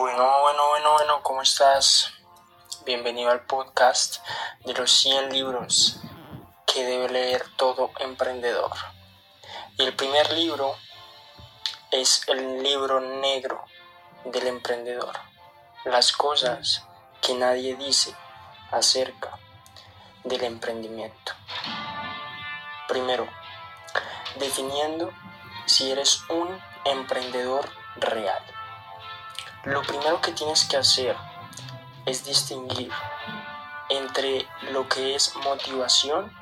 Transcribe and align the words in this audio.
Bueno, 0.00 0.40
bueno, 0.40 0.68
bueno, 0.70 0.92
bueno, 0.92 1.22
¿cómo 1.22 1.42
estás? 1.42 2.10
Bienvenido 2.86 3.30
al 3.30 3.44
podcast 3.44 4.24
de 4.64 4.72
los 4.72 4.90
100 4.92 5.30
libros 5.30 6.00
que 6.64 6.82
debe 6.84 7.10
leer 7.10 7.44
todo 7.56 7.90
emprendedor. 7.98 8.72
Y 9.76 9.82
el 9.82 9.94
primer 9.94 10.32
libro 10.32 10.74
es 11.90 12.26
el 12.28 12.62
libro 12.62 13.00
negro 13.00 13.62
del 14.24 14.46
emprendedor. 14.46 15.12
Las 15.84 16.12
cosas 16.12 16.82
que 17.20 17.34
nadie 17.34 17.76
dice 17.76 18.16
acerca 18.70 19.38
del 20.24 20.44
emprendimiento. 20.44 21.32
Primero, 22.88 23.28
definiendo 24.36 25.12
si 25.66 25.90
eres 25.90 26.22
un 26.30 26.58
emprendedor 26.86 27.68
real. 27.96 28.42
Lo 29.64 29.82
primero 29.82 30.22
que 30.22 30.32
tienes 30.32 30.64
que 30.64 30.78
hacer 30.78 31.14
es 32.06 32.24
distinguir 32.24 32.90
entre 33.90 34.48
lo 34.70 34.88
que 34.88 35.14
es 35.14 35.36
motivación 35.36 36.32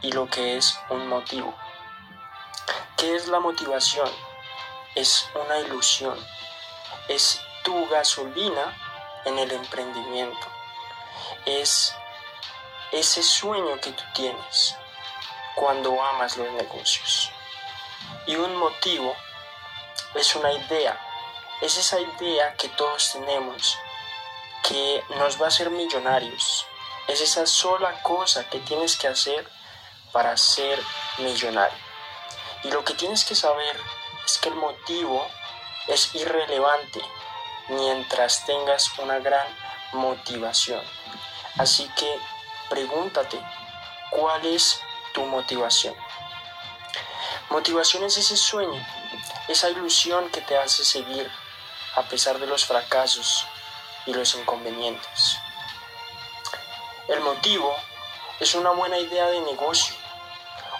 y 0.00 0.12
lo 0.12 0.30
que 0.30 0.56
es 0.56 0.78
un 0.88 1.08
motivo. 1.08 1.54
¿Qué 2.96 3.14
es 3.14 3.28
la 3.28 3.38
motivación? 3.40 4.08
Es 4.94 5.28
una 5.34 5.58
ilusión. 5.58 6.18
Es 7.08 7.38
tu 7.64 7.86
gasolina 7.88 8.74
en 9.26 9.38
el 9.38 9.50
emprendimiento. 9.52 10.46
Es 11.44 11.94
ese 12.92 13.22
sueño 13.22 13.78
que 13.78 13.92
tú 13.92 14.04
tienes 14.14 14.74
cuando 15.54 16.02
amas 16.02 16.38
los 16.38 16.50
negocios. 16.52 17.30
Y 18.26 18.36
un 18.36 18.56
motivo 18.56 19.14
es 20.14 20.34
una 20.34 20.50
idea, 20.52 20.98
es 21.60 21.76
esa 21.76 21.98
idea 22.00 22.54
que 22.54 22.68
todos 22.68 23.12
tenemos 23.12 23.76
que 24.62 25.02
nos 25.16 25.40
va 25.40 25.46
a 25.46 25.48
hacer 25.48 25.70
millonarios. 25.70 26.66
Es 27.08 27.20
esa 27.20 27.46
sola 27.46 28.02
cosa 28.02 28.48
que 28.48 28.60
tienes 28.60 28.96
que 28.96 29.08
hacer 29.08 29.48
para 30.12 30.36
ser 30.36 30.78
millonario. 31.18 31.78
Y 32.62 32.70
lo 32.70 32.84
que 32.84 32.94
tienes 32.94 33.24
que 33.24 33.34
saber 33.34 33.76
es 34.24 34.38
que 34.38 34.50
el 34.50 34.54
motivo 34.54 35.26
es 35.88 36.14
irrelevante 36.14 37.00
mientras 37.68 38.44
tengas 38.44 38.96
una 38.98 39.18
gran 39.18 39.46
motivación. 39.92 40.82
Así 41.56 41.88
que 41.96 42.18
pregúntate, 42.68 43.40
¿cuál 44.10 44.44
es 44.46 44.80
tu 45.12 45.24
motivación? 45.24 45.94
Motivación 47.50 48.04
es 48.04 48.16
ese 48.18 48.36
sueño, 48.36 48.86
esa 49.48 49.70
ilusión 49.70 50.28
que 50.30 50.42
te 50.42 50.56
hace 50.56 50.84
seguir 50.84 51.30
a 51.94 52.02
pesar 52.02 52.38
de 52.38 52.46
los 52.46 52.64
fracasos 52.64 53.46
y 54.06 54.14
los 54.14 54.34
inconvenientes. 54.34 55.38
El 57.08 57.20
motivo 57.20 57.74
es 58.40 58.54
una 58.54 58.70
buena 58.70 58.98
idea 58.98 59.26
de 59.26 59.40
negocio 59.40 59.94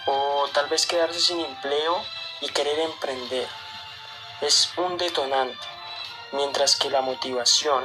o 0.06 0.46
tal 0.52 0.68
vez 0.68 0.86
quedarse 0.86 1.20
sin 1.20 1.40
empleo 1.40 2.02
y 2.40 2.48
querer 2.48 2.78
emprender. 2.80 3.48
Es 4.40 4.70
un 4.76 4.96
detonante, 4.96 5.66
mientras 6.32 6.76
que 6.76 6.90
la 6.90 7.00
motivación 7.00 7.84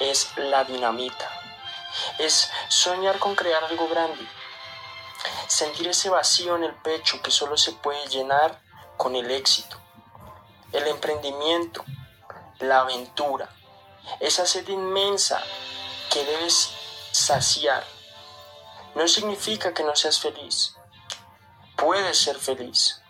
es 0.00 0.32
la 0.36 0.64
dinamita. 0.64 1.30
Es 2.18 2.50
soñar 2.68 3.18
con 3.18 3.34
crear 3.34 3.62
algo 3.64 3.88
grande, 3.88 4.26
sentir 5.46 5.88
ese 5.88 6.08
vacío 6.08 6.56
en 6.56 6.64
el 6.64 6.74
pecho 6.74 7.20
que 7.22 7.30
solo 7.30 7.56
se 7.56 7.72
puede 7.72 8.06
llenar 8.08 8.60
con 8.96 9.16
el 9.16 9.30
éxito, 9.30 9.76
el 10.72 10.86
emprendimiento, 10.86 11.84
la 12.60 12.80
aventura, 12.80 13.48
esa 14.20 14.46
sed 14.46 14.68
inmensa 14.68 15.42
que 16.10 16.24
debes 16.24 16.70
saciar. 17.10 17.84
No 18.94 19.06
significa 19.08 19.72
que 19.72 19.84
no 19.84 19.94
seas 19.96 20.18
feliz, 20.18 20.76
puedes 21.76 22.18
ser 22.18 22.38
feliz, 22.38 23.00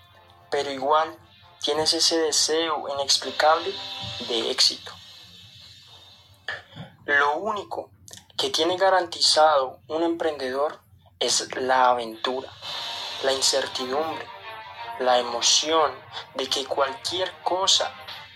pero 0.50 0.70
igual 0.70 1.16
tienes 1.60 1.92
ese 1.92 2.19
deseo 2.19 2.86
inexplicable 2.94 3.74
de 4.28 4.50
éxito. 4.50 4.92
Lo 7.04 7.36
único 7.38 7.91
que 8.36 8.50
tiene 8.50 8.76
garantizado 8.76 9.80
un 9.88 10.03
emprendedor 10.03 10.80
es 11.19 11.54
la 11.56 11.91
aventura, 11.91 12.50
la 13.22 13.32
incertidumbre, 13.32 14.26
la 15.00 15.19
emoción 15.19 15.92
de 16.34 16.47
que 16.47 16.64
cualquier 16.64 17.32
cosa 17.42 17.92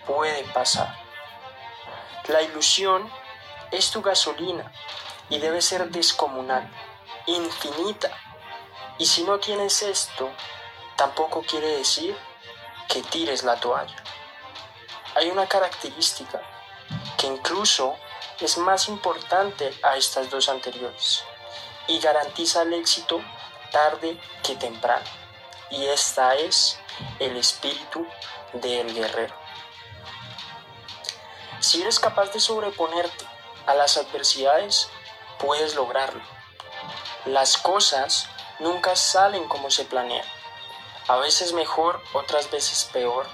puede 0.06 0.44
pasar. 0.53 1.03
La 2.29 2.41
ilusión 2.41 3.11
es 3.71 3.91
tu 3.91 4.01
gasolina 4.01 4.73
y 5.29 5.39
debe 5.39 5.61
ser 5.61 5.91
descomunal, 5.91 6.71
infinita. 7.27 8.11
Y 8.99 9.05
si 9.05 9.25
no 9.25 9.39
tienes 9.39 9.83
esto, 9.83 10.31
tampoco 10.97 11.43
quiere 11.43 11.69
decir 11.77 12.17
que 12.89 13.03
tires 13.03 13.43
la 13.43 13.57
toalla. 13.57 13.97
Hay 15.17 15.31
una 15.31 15.47
característica 15.47 16.41
que 17.19 17.27
incluso 17.27 17.95
es 18.41 18.56
más 18.56 18.89
importante 18.89 19.73
a 19.83 19.97
estas 19.97 20.31
dos 20.31 20.49
anteriores 20.49 21.25
y 21.87 21.99
garantiza 21.99 22.62
el 22.62 22.73
éxito 22.73 23.21
tarde 23.71 24.19
que 24.43 24.56
temprano. 24.56 25.05
Y 25.71 25.85
esta 25.87 26.37
es 26.37 26.79
el 27.19 27.37
espíritu 27.37 28.06
del 28.55 28.95
guerrero. 28.95 29.44
Si 31.64 31.80
eres 31.80 31.98
capaz 31.98 32.30
de 32.30 32.41
sobreponerte 32.41 33.25
a 33.64 33.72
las 33.72 33.97
adversidades, 33.97 34.91
puedes 35.38 35.75
lograrlo. 35.75 36.22
Las 37.25 37.56
cosas 37.56 38.28
nunca 38.58 38.94
salen 38.97 39.48
como 39.48 39.70
se 39.70 39.86
planea. 39.86 40.26
A 41.08 41.16
veces 41.16 41.54
mejor, 41.54 42.02
otras 42.12 42.50
veces 42.50 42.91
peor. 42.92 43.26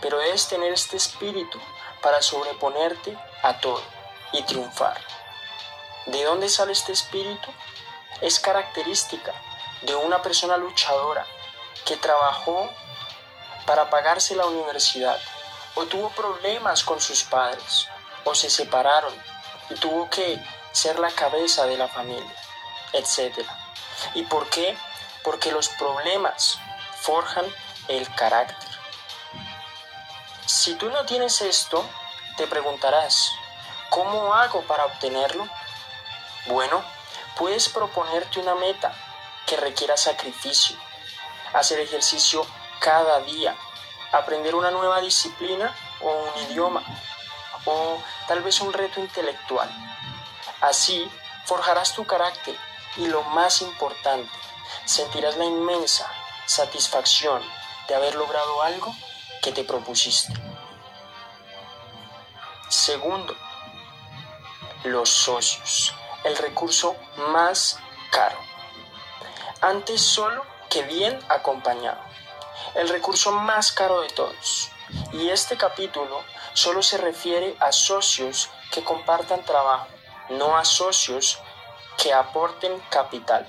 Pero 0.00 0.16
debes 0.16 0.48
tener 0.48 0.72
este 0.72 0.96
espíritu 0.96 1.60
para 2.00 2.22
sobreponerte 2.22 3.18
a 3.42 3.60
todo 3.60 3.82
y 4.32 4.42
triunfar. 4.44 4.98
¿De 6.06 6.24
dónde 6.24 6.48
sale 6.48 6.72
este 6.72 6.92
espíritu? 6.92 7.50
Es 8.22 8.40
característica 8.40 9.34
de 9.82 9.94
una 9.94 10.22
persona 10.22 10.56
luchadora 10.56 11.26
que 11.84 11.98
trabajó 11.98 12.70
para 13.66 13.90
pagarse 13.90 14.34
la 14.36 14.46
universidad 14.46 15.20
o 15.78 15.86
tuvo 15.86 16.10
problemas 16.10 16.82
con 16.82 17.00
sus 17.00 17.22
padres 17.22 17.86
o 18.24 18.34
se 18.34 18.50
separaron 18.50 19.14
y 19.70 19.74
tuvo 19.74 20.10
que 20.10 20.42
ser 20.72 20.98
la 20.98 21.10
cabeza 21.12 21.66
de 21.66 21.78
la 21.78 21.86
familia, 21.86 22.34
etc. 22.92 23.46
¿Y 24.14 24.24
por 24.24 24.48
qué? 24.50 24.76
Porque 25.22 25.52
los 25.52 25.68
problemas 25.68 26.58
forjan 27.00 27.46
el 27.86 28.12
carácter. 28.16 28.68
Si 30.46 30.74
tú 30.74 30.90
no 30.90 31.06
tienes 31.06 31.40
esto, 31.42 31.84
te 32.36 32.48
preguntarás, 32.48 33.30
¿cómo 33.88 34.34
hago 34.34 34.62
para 34.62 34.84
obtenerlo? 34.84 35.46
Bueno, 36.46 36.82
puedes 37.36 37.68
proponerte 37.68 38.40
una 38.40 38.56
meta 38.56 38.92
que 39.46 39.56
requiera 39.56 39.96
sacrificio, 39.96 40.76
hacer 41.52 41.78
ejercicio 41.78 42.44
cada 42.80 43.20
día, 43.20 43.56
aprender 44.12 44.54
una 44.54 44.70
nueva 44.70 45.00
disciplina 45.00 45.74
o 46.00 46.10
un 46.10 46.50
idioma, 46.50 46.82
o 47.64 47.98
tal 48.26 48.42
vez 48.42 48.60
un 48.60 48.72
reto 48.72 49.00
intelectual. 49.00 49.68
Así 50.60 51.10
forjarás 51.44 51.94
tu 51.94 52.04
carácter 52.04 52.56
y 52.96 53.06
lo 53.06 53.22
más 53.22 53.62
importante, 53.62 54.30
sentirás 54.84 55.36
la 55.36 55.44
inmensa 55.44 56.10
satisfacción 56.46 57.42
de 57.88 57.94
haber 57.94 58.14
logrado 58.14 58.62
algo 58.62 58.94
que 59.42 59.52
te 59.52 59.64
propusiste. 59.64 60.32
Segundo, 62.68 63.34
los 64.84 65.08
socios, 65.08 65.94
el 66.24 66.36
recurso 66.36 66.96
más 67.32 67.78
caro. 68.10 68.38
Antes 69.60 70.02
solo 70.02 70.44
que 70.68 70.82
bien 70.82 71.18
acompañado, 71.28 72.00
el 72.74 72.88
recurso 72.88 73.32
más 73.32 73.72
caro 73.72 74.00
de 74.00 74.08
todos. 74.10 74.70
Y 75.12 75.28
este 75.28 75.56
capítulo 75.56 76.22
solo 76.54 76.82
se 76.82 76.98
refiere 76.98 77.56
a 77.60 77.72
socios 77.72 78.50
que 78.70 78.84
compartan 78.84 79.44
trabajo, 79.44 79.88
no 80.30 80.56
a 80.56 80.64
socios 80.64 81.38
que 81.96 82.12
aporten 82.12 82.78
capital. 82.90 83.46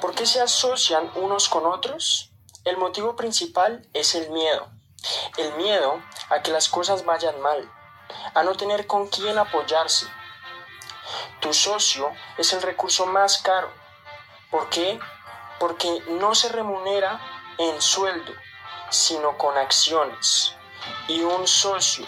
¿Por 0.00 0.14
qué 0.14 0.26
se 0.26 0.40
asocian 0.40 1.10
unos 1.14 1.48
con 1.48 1.66
otros? 1.66 2.30
El 2.64 2.76
motivo 2.76 3.16
principal 3.16 3.86
es 3.94 4.14
el 4.14 4.30
miedo. 4.30 4.68
El 5.36 5.52
miedo 5.54 6.02
a 6.28 6.42
que 6.42 6.50
las 6.50 6.68
cosas 6.68 7.04
vayan 7.04 7.40
mal, 7.40 7.70
a 8.34 8.42
no 8.42 8.54
tener 8.56 8.86
con 8.86 9.08
quién 9.08 9.38
apoyarse. 9.38 10.06
Tu 11.40 11.52
socio 11.52 12.10
es 12.38 12.52
el 12.52 12.62
recurso 12.62 13.06
más 13.06 13.38
caro. 13.38 13.72
¿Por 14.50 14.68
qué? 14.68 14.98
Porque 15.58 16.02
no 16.08 16.34
se 16.34 16.48
remunera 16.48 17.20
en 17.60 17.80
sueldo, 17.82 18.32
sino 18.88 19.36
con 19.36 19.56
acciones. 19.58 20.54
Y 21.08 21.20
un 21.20 21.46
socio 21.46 22.06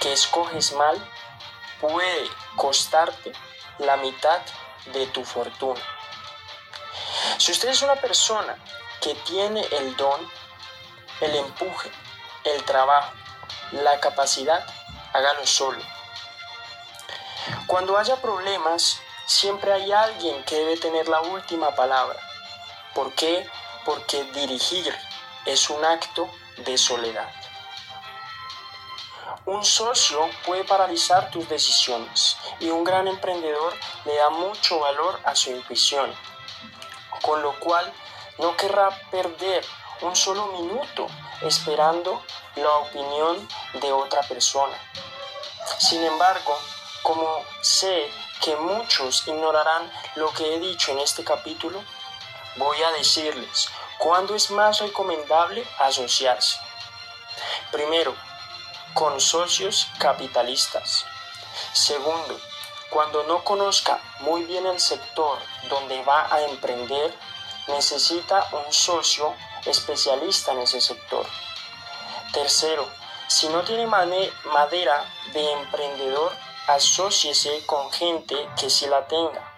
que 0.00 0.12
escoges 0.12 0.72
mal 0.72 0.96
puede 1.80 2.28
costarte 2.56 3.32
la 3.78 3.98
mitad 3.98 4.40
de 4.86 5.06
tu 5.08 5.22
fortuna. 5.24 5.80
Si 7.36 7.52
usted 7.52 7.68
es 7.68 7.82
una 7.82 7.96
persona 7.96 8.56
que 9.02 9.14
tiene 9.26 9.60
el 9.70 9.96
don, 9.96 10.20
el 11.20 11.36
empuje, 11.36 11.90
el 12.44 12.62
trabajo, 12.64 13.12
la 13.72 14.00
capacidad, 14.00 14.64
hágalo 15.12 15.46
solo. 15.46 15.82
Cuando 17.66 17.98
haya 17.98 18.16
problemas, 18.16 18.98
siempre 19.26 19.72
hay 19.72 19.92
alguien 19.92 20.42
que 20.44 20.56
debe 20.56 20.76
tener 20.78 21.08
la 21.08 21.20
última 21.20 21.74
palabra. 21.74 22.18
¿Por 22.94 23.12
qué? 23.14 23.48
Porque 23.84 24.24
dirigir 24.32 24.94
es 25.46 25.70
un 25.70 25.84
acto 25.84 26.28
de 26.58 26.76
soledad. 26.76 27.30
Un 29.46 29.64
socio 29.64 30.28
puede 30.44 30.64
paralizar 30.64 31.30
tus 31.30 31.48
decisiones 31.48 32.36
y 32.60 32.68
un 32.68 32.84
gran 32.84 33.08
emprendedor 33.08 33.74
le 34.04 34.14
da 34.16 34.30
mucho 34.30 34.80
valor 34.80 35.18
a 35.24 35.34
su 35.34 35.50
intuición, 35.50 36.14
con 37.22 37.42
lo 37.42 37.58
cual 37.58 37.90
no 38.38 38.56
querrá 38.56 38.90
perder 39.10 39.64
un 40.02 40.14
solo 40.14 40.46
minuto 40.48 41.06
esperando 41.42 42.22
la 42.56 42.70
opinión 42.78 43.48
de 43.80 43.92
otra 43.92 44.22
persona. 44.22 44.76
Sin 45.78 46.02
embargo, 46.04 46.58
como 47.02 47.44
sé 47.62 48.10
que 48.42 48.56
muchos 48.56 49.26
ignorarán 49.26 49.90
lo 50.16 50.32
que 50.32 50.54
he 50.54 50.60
dicho 50.60 50.92
en 50.92 51.00
este 51.00 51.24
capítulo, 51.24 51.82
voy 52.56 52.82
a 52.82 52.92
decirles 52.92 53.68
cuándo 53.98 54.34
es 54.34 54.50
más 54.50 54.80
recomendable 54.80 55.66
asociarse. 55.78 56.58
Primero, 57.70 58.14
con 58.94 59.20
socios 59.20 59.88
capitalistas. 59.98 61.04
Segundo, 61.72 62.38
cuando 62.90 63.22
no 63.24 63.44
conozca 63.44 64.00
muy 64.20 64.44
bien 64.44 64.66
el 64.66 64.80
sector 64.80 65.38
donde 65.68 66.02
va 66.02 66.32
a 66.32 66.42
emprender, 66.42 67.14
necesita 67.68 68.48
un 68.52 68.72
socio 68.72 69.34
especialista 69.64 70.52
en 70.52 70.60
ese 70.60 70.80
sector. 70.80 71.26
Tercero, 72.32 72.88
si 73.28 73.48
no 73.48 73.62
tiene 73.62 73.86
madera 73.86 75.04
de 75.32 75.52
emprendedor, 75.52 76.32
asóciese 76.66 77.64
con 77.66 77.92
gente 77.92 78.48
que 78.58 78.68
sí 78.68 78.86
la 78.86 79.06
tenga. 79.06 79.52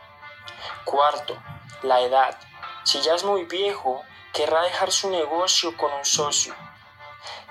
Cuarto, 0.84 1.36
la 1.82 2.00
edad. 2.00 2.38
Si 2.84 3.00
ya 3.00 3.14
es 3.14 3.24
muy 3.24 3.44
viejo, 3.44 4.02
querrá 4.32 4.62
dejar 4.62 4.90
su 4.90 5.10
negocio 5.10 5.76
con 5.76 5.92
un 5.92 6.04
socio. 6.04 6.54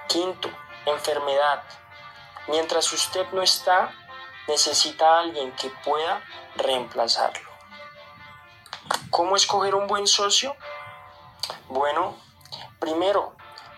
Quinto, 0.08 0.50
enfermedad. 0.86 1.64
Mientras 2.48 2.92
usted 2.92 3.26
no 3.32 3.42
está, 3.42 3.94
necesita 4.48 5.20
alguien 5.20 5.52
que 5.54 5.70
pueda 5.86 6.22
reemplazarlo. 6.56 7.50
¿Cómo 9.10 9.36
escoger 9.36 9.76
un 9.76 9.88
buen 9.88 10.08
socio? 10.08 10.56
Bueno, 11.70 12.18
primero, 12.80 13.34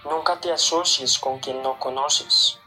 nunca 0.06 0.40
te 0.40 0.52
asocies 0.52 1.20
con 1.20 1.40
quien 1.40 1.62
no 1.62 1.78
conoces. 1.80 2.60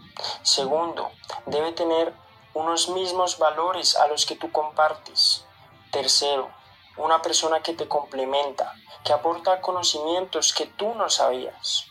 Segundo, 0.42 1.10
debe 1.46 1.72
tener 1.72 2.14
unos 2.54 2.88
mismos 2.88 3.38
valores 3.38 3.96
a 3.96 4.06
los 4.06 4.26
que 4.26 4.36
tú 4.36 4.50
compartes. 4.52 5.44
Tercero, 5.90 6.50
una 6.96 7.20
persona 7.20 7.62
que 7.62 7.74
te 7.74 7.88
complementa, 7.88 8.74
que 9.04 9.12
aporta 9.12 9.60
conocimientos 9.60 10.52
que 10.52 10.66
tú 10.66 10.94
no 10.94 11.08
sabías. 11.10 11.86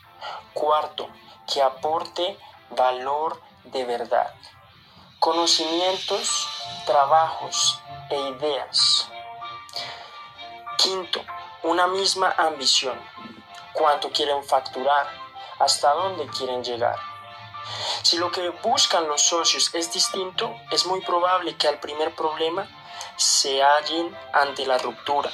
Cuarto, 0.53 1.07
que 1.51 1.61
aporte 1.61 2.37
valor 2.71 3.41
de 3.65 3.85
verdad. 3.85 4.33
Conocimientos, 5.19 6.47
trabajos 6.85 7.79
e 8.09 8.19
ideas. 8.19 9.09
Quinto, 10.77 11.21
una 11.63 11.87
misma 11.87 12.33
ambición. 12.37 12.99
Cuánto 13.73 14.11
quieren 14.11 14.43
facturar, 14.43 15.07
hasta 15.59 15.93
dónde 15.93 16.27
quieren 16.27 16.63
llegar. 16.63 16.97
Si 18.03 18.17
lo 18.17 18.31
que 18.31 18.49
buscan 18.49 19.07
los 19.07 19.21
socios 19.21 19.73
es 19.73 19.91
distinto, 19.91 20.55
es 20.71 20.85
muy 20.85 21.01
probable 21.01 21.57
que 21.57 21.67
al 21.67 21.79
primer 21.79 22.15
problema 22.15 22.67
se 23.17 23.61
hallen 23.61 24.15
ante 24.33 24.65
la 24.65 24.77
ruptura. 24.77 25.31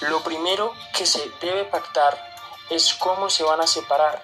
Lo 0.00 0.20
primero 0.22 0.74
que 0.96 1.06
se 1.06 1.30
debe 1.40 1.64
pactar 1.64 2.34
es 2.70 2.94
cómo 2.94 3.30
se 3.30 3.44
van 3.44 3.60
a 3.60 3.66
separar 3.66 4.22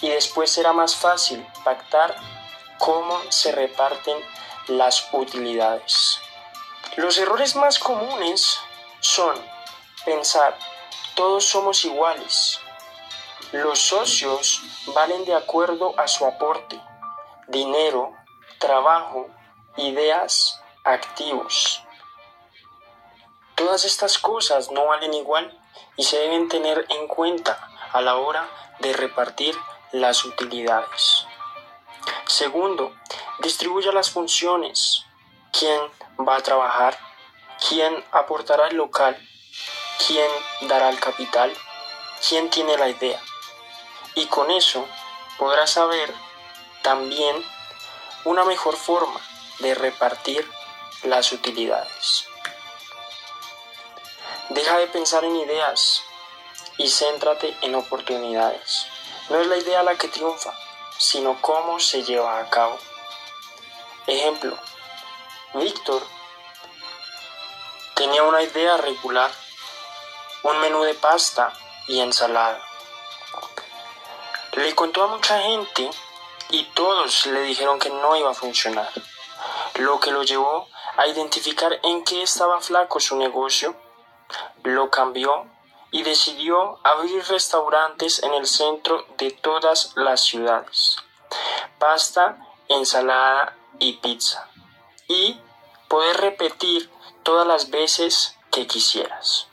y 0.00 0.08
después 0.08 0.50
será 0.50 0.72
más 0.72 0.96
fácil 0.96 1.46
pactar 1.62 2.16
cómo 2.78 3.20
se 3.30 3.52
reparten 3.52 4.16
las 4.68 5.08
utilidades. 5.12 6.18
Los 6.96 7.18
errores 7.18 7.56
más 7.56 7.78
comunes 7.78 8.58
son 9.00 9.34
pensar 10.04 10.56
todos 11.14 11.44
somos 11.44 11.84
iguales. 11.84 12.60
Los 13.52 13.78
socios 13.78 14.62
valen 14.94 15.24
de 15.24 15.34
acuerdo 15.34 15.94
a 15.96 16.08
su 16.08 16.26
aporte, 16.26 16.80
dinero, 17.46 18.12
trabajo, 18.58 19.28
ideas, 19.76 20.53
activos. 20.84 21.82
Todas 23.54 23.84
estas 23.84 24.18
cosas 24.18 24.70
no 24.70 24.86
valen 24.86 25.14
igual 25.14 25.58
y 25.96 26.04
se 26.04 26.18
deben 26.18 26.48
tener 26.48 26.84
en 26.90 27.08
cuenta 27.08 27.58
a 27.92 28.00
la 28.02 28.16
hora 28.16 28.48
de 28.80 28.92
repartir 28.92 29.56
las 29.92 30.24
utilidades. 30.24 31.26
Segundo, 32.26 32.94
distribuya 33.38 33.92
las 33.92 34.10
funciones. 34.10 35.04
¿Quién 35.58 35.80
va 36.26 36.36
a 36.36 36.42
trabajar? 36.42 36.98
¿Quién 37.68 38.04
aportará 38.12 38.68
el 38.68 38.76
local? 38.76 39.16
¿Quién 40.06 40.30
dará 40.62 40.90
el 40.90 41.00
capital? 41.00 41.52
¿Quién 42.28 42.50
tiene 42.50 42.76
la 42.76 42.88
idea? 42.88 43.20
Y 44.14 44.26
con 44.26 44.50
eso 44.50 44.86
podrá 45.38 45.66
saber 45.66 46.12
también 46.82 47.42
una 48.24 48.44
mejor 48.44 48.76
forma 48.76 49.20
de 49.60 49.74
repartir 49.74 50.50
las 51.04 51.32
utilidades. 51.32 52.26
Deja 54.48 54.78
de 54.78 54.86
pensar 54.88 55.24
en 55.24 55.36
ideas 55.36 56.02
y 56.78 56.88
céntrate 56.88 57.56
en 57.62 57.74
oportunidades. 57.74 58.86
No 59.28 59.40
es 59.40 59.46
la 59.46 59.56
idea 59.56 59.82
la 59.82 59.96
que 59.96 60.08
triunfa, 60.08 60.52
sino 60.98 61.40
cómo 61.40 61.80
se 61.80 62.02
lleva 62.02 62.40
a 62.40 62.50
cabo. 62.50 62.78
Ejemplo, 64.06 64.58
Víctor 65.54 66.02
tenía 67.94 68.22
una 68.22 68.42
idea 68.42 68.76
regular, 68.76 69.30
un 70.42 70.58
menú 70.58 70.82
de 70.82 70.94
pasta 70.94 71.52
y 71.86 72.00
ensalada. 72.00 72.60
Le 74.52 74.74
contó 74.74 75.04
a 75.04 75.08
mucha 75.08 75.40
gente 75.40 75.90
y 76.50 76.64
todos 76.74 77.26
le 77.26 77.42
dijeron 77.42 77.78
que 77.78 77.90
no 77.90 78.14
iba 78.16 78.30
a 78.30 78.34
funcionar, 78.34 78.90
lo 79.74 79.98
que 80.00 80.10
lo 80.10 80.22
llevó 80.22 80.68
a 80.96 81.06
identificar 81.06 81.78
en 81.82 82.04
qué 82.04 82.22
estaba 82.22 82.60
flaco 82.60 83.00
su 83.00 83.16
negocio, 83.16 83.74
lo 84.62 84.90
cambió 84.90 85.46
y 85.90 86.02
decidió 86.02 86.78
abrir 86.82 87.24
restaurantes 87.28 88.22
en 88.22 88.34
el 88.34 88.46
centro 88.46 89.06
de 89.18 89.30
todas 89.30 89.92
las 89.96 90.20
ciudades. 90.22 90.96
Pasta, 91.78 92.38
ensalada 92.68 93.56
y 93.78 93.94
pizza. 93.94 94.48
Y 95.08 95.38
poder 95.88 96.16
repetir 96.16 96.90
todas 97.22 97.46
las 97.46 97.70
veces 97.70 98.36
que 98.50 98.66
quisieras. 98.66 99.46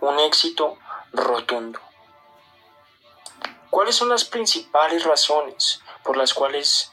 Un 0.00 0.18
éxito 0.20 0.78
rotundo. 1.12 1.80
¿Cuáles 3.70 3.96
son 3.96 4.10
las 4.10 4.24
principales 4.24 5.04
razones 5.04 5.80
por 6.04 6.16
las 6.16 6.34
cuales 6.34 6.92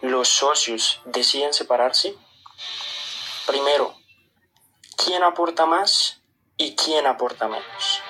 los 0.00 0.28
socios 0.28 1.00
deciden 1.04 1.52
separarse? 1.52 2.16
Primero, 3.50 3.96
¿quién 4.96 5.24
aporta 5.24 5.66
más 5.66 6.20
y 6.56 6.76
quién 6.76 7.04
aporta 7.06 7.48
menos? 7.48 8.00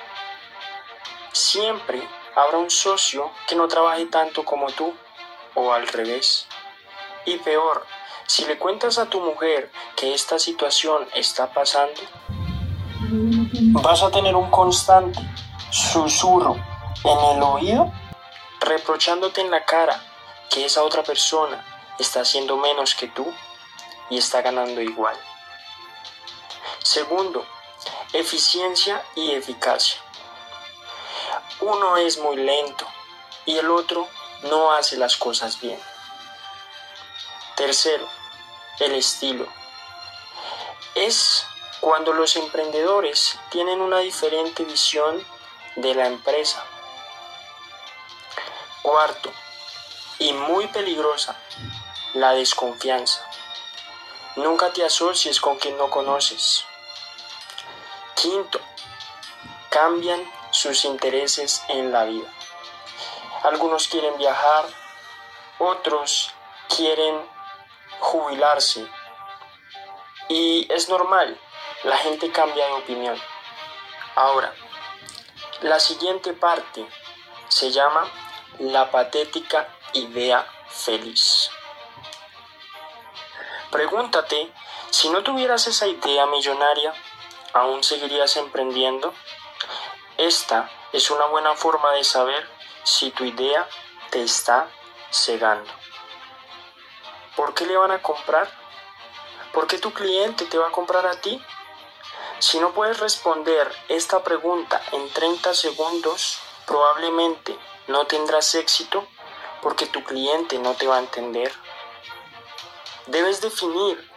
siempre 1.33 2.07
habrá 2.37 2.59
un 2.59 2.71
socio 2.71 3.31
que 3.49 3.57
no 3.57 3.67
trabaje 3.67 4.05
tanto 4.07 4.45
como 4.45 4.71
tú 4.71 4.93
o 5.55 5.73
al 5.73 5.89
revés. 5.89 6.47
Y 7.25 7.39
peor, 7.39 7.87
si 8.27 8.45
le 8.45 8.59
cuentas 8.59 8.99
a 8.99 9.07
tu 9.07 9.21
mujer 9.21 9.71
que 9.97 10.13
esta 10.13 10.39
situación 10.39 11.09
está 11.15 11.51
pasando, 11.53 12.03
vas 13.83 14.03
a 14.03 14.11
tener 14.11 14.37
un 14.37 14.51
constante 14.51 15.19
susurro 15.71 16.57
en 17.05 17.37
el 17.37 17.43
oído 17.43 17.91
reprochándote 18.61 19.41
en 19.41 19.51
la 19.51 19.65
cara 19.65 20.05
que 20.51 20.67
esa 20.67 20.83
otra 20.83 21.03
persona 21.03 21.65
está 21.99 22.21
haciendo 22.21 22.59
menos 22.59 22.95
que 22.95 23.09
tú 23.09 23.27
y 24.11 24.19
está 24.19 24.43
ganando 24.43 24.81
igual. 24.81 25.17
Segundo, 26.93 27.47
eficiencia 28.13 29.05
y 29.15 29.31
eficacia 29.31 30.01
uno 31.61 31.97
es 31.99 32.19
muy 32.19 32.37
lento 32.37 32.87
y 33.45 33.59
el 33.59 33.71
otro 33.71 34.09
no 34.43 34.73
hace 34.73 34.97
las 34.97 35.17
cosas 35.17 35.61
bien. 35.61 35.79
Tercero, 37.55 38.09
el 38.79 38.95
estilo. 38.95 39.47
Es 40.95 41.47
cuando 41.81 42.13
los 42.13 42.37
emprendedores 42.37 43.39
tienen 43.51 43.81
una 43.81 43.99
diferente 43.99 44.65
visión 44.65 45.25
de 45.77 45.95
la 45.95 46.07
empresa. 46.07 46.65
Cuarto, 48.83 49.31
y 50.19 50.33
muy 50.33 50.67
peligrosa, 50.69 51.37
la 52.15 52.33
desconfianza. 52.33 53.23
Nunca 54.37 54.73
te 54.73 54.85
asocies 54.85 55.41
con 55.41 55.59
quien 55.59 55.77
no 55.77 55.91
conoces. 55.91 56.65
Quinto, 58.21 58.61
cambian 59.71 60.23
sus 60.51 60.85
intereses 60.85 61.65
en 61.69 61.91
la 61.91 62.05
vida. 62.05 62.29
Algunos 63.45 63.89
quieren 63.89 64.19
viajar, 64.19 64.67
otros 65.59 66.31
quieren 66.69 67.19
jubilarse. 67.99 68.87
Y 70.29 70.71
es 70.71 70.91
normal, 70.91 71.41
la 71.85 71.97
gente 71.97 72.31
cambia 72.31 72.67
de 72.67 72.73
opinión. 72.75 73.19
Ahora, 74.17 74.53
la 75.63 75.81
siguiente 75.81 76.35
parte 76.35 76.87
se 77.49 77.71
llama 77.71 78.07
la 78.59 78.91
patética 78.91 79.67
idea 79.95 80.47
feliz. 80.69 81.51
Pregúntate, 83.71 84.53
si 84.91 85.09
no 85.09 85.23
tuvieras 85.23 85.67
esa 85.69 85.87
idea 85.87 86.27
millonaria, 86.27 86.93
¿aún 87.53 87.83
seguirías 87.83 88.37
emprendiendo? 88.37 89.15
Esta 90.17 90.71
es 90.93 91.11
una 91.11 91.27
buena 91.27 91.55
forma 91.55 91.93
de 91.93 92.05
saber 92.05 92.49
si 92.85 93.11
tu 93.11 93.25
idea 93.25 93.69
te 94.11 94.23
está 94.23 94.69
cegando. 95.11 95.71
¿Por 97.37 97.55
qué 97.55 97.67
le 97.67 97.77
van 97.77 97.91
a 97.91 98.03
comprar? 98.03 98.51
¿Por 99.53 99.67
qué 99.67 99.79
tu 99.79 99.93
cliente 99.93 100.45
te 100.47 100.59
va 100.59 100.69
a 100.69 100.73
comprar 100.73 101.07
a 101.07 101.21
ti? 101.21 101.43
Si 102.39 102.59
no 102.59 102.73
puedes 102.73 102.99
responder 103.01 103.71
esta 103.89 104.23
pregunta 104.23 104.81
en 104.93 105.11
30 105.13 105.55
segundos, 105.55 106.39
probablemente 106.67 107.59
no 107.89 108.07
tendrás 108.07 108.55
éxito 108.55 109.07
porque 109.63 109.87
tu 109.87 110.03
cliente 110.05 110.59
no 110.59 110.75
te 110.75 110.87
va 110.87 110.97
a 110.97 111.01
entender. 111.01 111.53
Debes 113.07 113.41
definir 113.41 114.11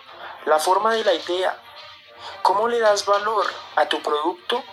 la 0.46 0.60
forma 0.60 0.94
de 0.94 1.04
la 1.04 1.13
idea, 1.13 1.62
cómo 2.42 2.68
le 2.68 2.80
das 2.80 3.06
valor 3.06 3.46
a 3.75 3.88
tu 3.88 4.01
producto 4.01 4.63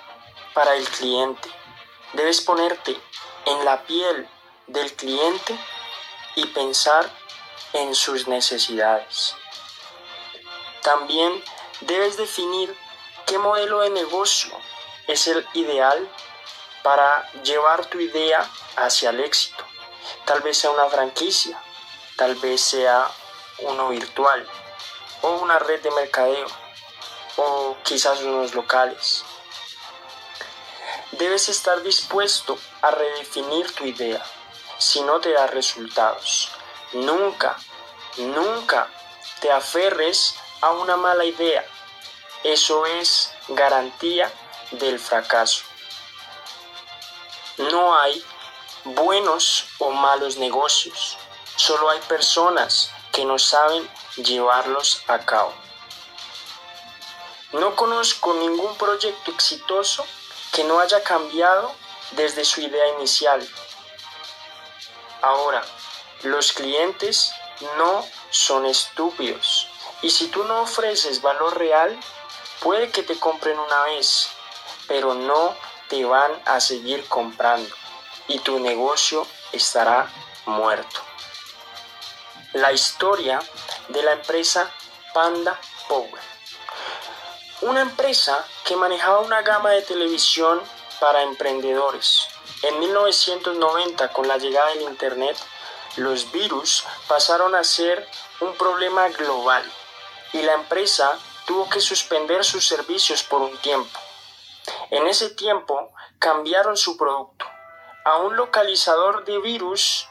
para 0.55 0.75
el 0.75 0.89
cliente. 0.89 1.49
Debes 2.13 2.41
ponerte 2.41 3.01
en 3.47 3.65
la 3.65 3.83
piel 3.85 4.29
del 4.67 4.95
cliente 4.95 5.59
y 6.37 6.47
pensar 6.47 7.11
en 7.73 7.95
sus 7.95 8.27
necesidades. 8.29 9.37
También 10.83 11.43
debes 11.83 12.17
definir 12.17 12.77
qué 13.27 13.39
modelo 13.39 13.81
de 13.81 13.91
negocio 13.91 14.53
es 15.07 15.27
el 15.29 15.47
ideal 15.55 16.09
para 16.83 17.31
llevar 17.43 17.87
tu 17.87 18.01
idea 18.01 18.49
hacia 18.77 19.11
el 19.11 19.21
éxito. 19.21 19.65
Tal 20.25 20.41
vez 20.41 20.59
sea 20.59 20.71
una 20.71 20.87
franquicia, 20.87 21.61
tal 22.17 22.35
vez 22.37 22.61
sea 22.61 23.11
uno 23.59 23.91
virtual, 23.91 24.49
o 25.23 25.33
una 25.33 25.59
red 25.59 25.81
de 25.83 25.91
mercadeo, 25.91 26.47
o 27.43 27.77
quizás 27.83 28.21
unos 28.21 28.55
locales. 28.55 29.25
Debes 31.13 31.49
estar 31.49 31.83
dispuesto 31.83 32.59
a 32.83 32.91
redefinir 32.91 33.75
tu 33.75 33.85
idea 33.87 34.23
si 34.79 35.01
no 35.03 35.21
te 35.21 35.33
da 35.33 35.47
resultados. 35.47 36.51
Nunca, 36.93 37.57
nunca 38.19 38.89
te 39.41 39.51
aferres 39.51 40.35
a 40.61 40.73
una 40.73 40.97
mala 40.97 41.25
idea. 41.25 41.65
Eso 42.45 42.85
es 42.87 43.33
garantía 43.49 44.31
del 44.73 44.99
fracaso. 44.99 45.63
No 47.57 47.99
hay 47.99 48.25
buenos 48.85 49.67
o 49.79 49.91
malos 49.91 50.37
negocios. 50.37 51.17
Solo 51.57 51.91
hay 51.91 52.01
personas 52.01 52.91
que 53.13 53.25
no 53.25 53.39
saben 53.39 53.89
llevarlos 54.17 55.03
a 55.07 55.19
cabo. 55.19 55.70
No 57.53 57.75
conozco 57.75 58.35
ningún 58.35 58.77
proyecto 58.77 59.31
exitoso 59.31 60.05
que 60.53 60.65
no 60.65 60.81
haya 60.81 61.03
cambiado 61.03 61.73
desde 62.13 62.45
su 62.45 62.61
idea 62.61 62.89
inicial. 62.97 63.47
Ahora, 65.23 65.63
los 66.23 66.53
clientes 66.53 67.33
no 67.77 68.05
son 68.31 68.67
estúpidos 68.67 69.69
y 70.03 70.11
si 70.11 70.29
tú 70.29 70.45
no 70.45 70.63
ofreces 70.63 71.21
valor 71.21 71.59
real, 71.59 71.99
puede 72.61 72.91
que 72.91 73.03
te 73.03 73.19
compren 73.19 73.59
una 73.59 73.83
vez, 73.85 74.29
pero 74.87 75.15
no 75.15 75.55
te 75.89 76.05
van 76.05 76.33
a 76.47 76.61
seguir 76.61 77.07
comprando 77.09 77.75
y 78.29 78.39
tu 78.39 78.59
negocio 78.61 79.27
estará 79.53 80.11
muerto 80.47 81.01
la 82.53 82.73
historia 82.73 83.41
de 83.89 84.03
la 84.03 84.13
empresa 84.13 84.71
Panda 85.15 85.59
Power. 85.89 86.30
Una 87.63 87.83
empresa 87.83 88.43
que 88.65 88.75
manejaba 88.75 89.21
una 89.21 89.43
gama 89.43 89.71
de 89.71 89.83
televisión 89.83 90.63
para 90.99 91.23
emprendedores. 91.23 92.27
En 92.63 92.79
1990, 92.79 94.09
con 94.13 94.27
la 94.27 94.39
llegada 94.39 94.71
del 94.71 94.83
Internet, 94.83 95.37
los 95.97 96.33
virus 96.33 96.85
pasaron 97.07 97.55
a 97.55 97.63
ser 97.63 98.09
un 98.41 98.55
problema 98.55 99.09
global 99.11 99.63
y 100.33 100.41
la 100.41 100.55
empresa 100.55 101.19
tuvo 101.47 101.69
que 101.69 101.81
suspender 101.81 102.47
sus 102.47 102.67
servicios 102.67 103.23
por 103.23 103.43
un 103.43 103.55
tiempo. 103.59 103.99
En 104.89 105.07
ese 105.07 105.29
tiempo 105.29 105.93
cambiaron 106.19 106.79
su 106.79 106.97
producto 106.97 107.45
a 108.07 108.17
un 108.17 108.37
localizador 108.37 109.27
de 109.27 109.39
virus 109.39 110.09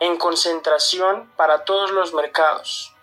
en 0.00 0.16
concentración 0.16 1.30
para 1.36 1.64
todos 1.64 1.90
los 1.90 2.14
mercados. 2.14 2.94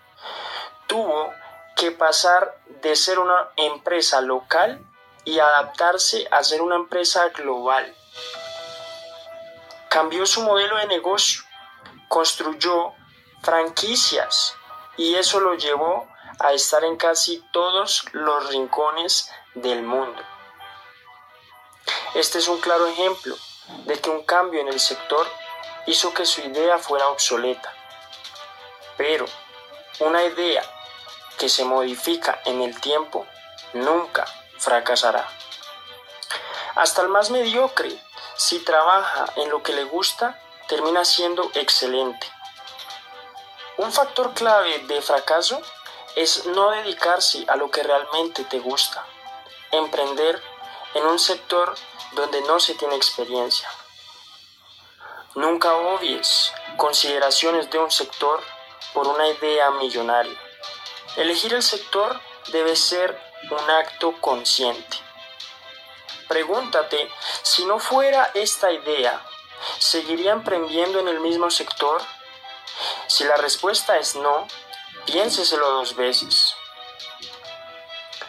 Tuvo 0.88 1.32
que 1.76 1.90
pasar 1.90 2.56
de 2.82 2.96
ser 2.96 3.18
una 3.18 3.50
empresa 3.56 4.20
local 4.20 4.84
y 5.24 5.38
adaptarse 5.38 6.28
a 6.30 6.42
ser 6.44 6.62
una 6.62 6.76
empresa 6.76 7.28
global. 7.30 7.94
Cambió 9.88 10.26
su 10.26 10.42
modelo 10.42 10.76
de 10.76 10.86
negocio, 10.86 11.42
construyó 12.08 12.92
franquicias 13.42 14.54
y 14.96 15.14
eso 15.14 15.40
lo 15.40 15.54
llevó 15.54 16.08
a 16.38 16.52
estar 16.52 16.84
en 16.84 16.96
casi 16.96 17.42
todos 17.52 18.04
los 18.12 18.48
rincones 18.48 19.30
del 19.54 19.82
mundo. 19.82 20.22
Este 22.14 22.38
es 22.38 22.48
un 22.48 22.60
claro 22.60 22.86
ejemplo 22.86 23.36
de 23.86 24.00
que 24.00 24.10
un 24.10 24.24
cambio 24.24 24.60
en 24.60 24.68
el 24.68 24.80
sector 24.80 25.26
hizo 25.86 26.12
que 26.12 26.26
su 26.26 26.40
idea 26.40 26.78
fuera 26.78 27.08
obsoleta. 27.08 27.72
Pero 28.96 29.26
una 30.00 30.24
idea 30.24 30.62
que 31.44 31.50
se 31.50 31.66
modifica 31.66 32.40
en 32.46 32.62
el 32.62 32.80
tiempo 32.80 33.26
nunca 33.74 34.24
fracasará. 34.56 35.28
Hasta 36.74 37.02
el 37.02 37.08
más 37.08 37.28
mediocre, 37.28 37.90
si 38.34 38.60
trabaja 38.60 39.26
en 39.36 39.50
lo 39.50 39.62
que 39.62 39.74
le 39.74 39.84
gusta, 39.84 40.40
termina 40.68 41.04
siendo 41.04 41.50
excelente. 41.52 42.26
Un 43.76 43.92
factor 43.92 44.32
clave 44.32 44.78
de 44.88 45.02
fracaso 45.02 45.60
es 46.16 46.46
no 46.46 46.70
dedicarse 46.70 47.44
a 47.46 47.56
lo 47.56 47.70
que 47.70 47.82
realmente 47.82 48.44
te 48.44 48.58
gusta, 48.60 49.04
emprender 49.70 50.42
en 50.94 51.04
un 51.04 51.18
sector 51.18 51.74
donde 52.12 52.40
no 52.40 52.58
se 52.58 52.72
tiene 52.72 52.96
experiencia. 52.96 53.68
Nunca 55.34 55.74
obvies 55.74 56.54
consideraciones 56.78 57.70
de 57.70 57.80
un 57.80 57.90
sector 57.90 58.40
por 58.94 59.06
una 59.06 59.28
idea 59.28 59.70
millonaria. 59.72 60.43
Elegir 61.16 61.54
el 61.54 61.62
sector 61.62 62.20
debe 62.48 62.74
ser 62.74 63.16
un 63.50 63.70
acto 63.70 64.20
consciente. 64.20 64.96
Pregúntate, 66.26 67.08
si 67.42 67.64
no 67.66 67.78
fuera 67.78 68.32
esta 68.34 68.72
idea, 68.72 69.24
¿seguiría 69.78 70.32
emprendiendo 70.32 70.98
en 70.98 71.06
el 71.06 71.20
mismo 71.20 71.50
sector? 71.50 72.02
Si 73.06 73.22
la 73.22 73.36
respuesta 73.36 73.96
es 73.96 74.16
no, 74.16 74.48
piénseselo 75.06 75.70
dos 75.70 75.94
veces. 75.94 76.54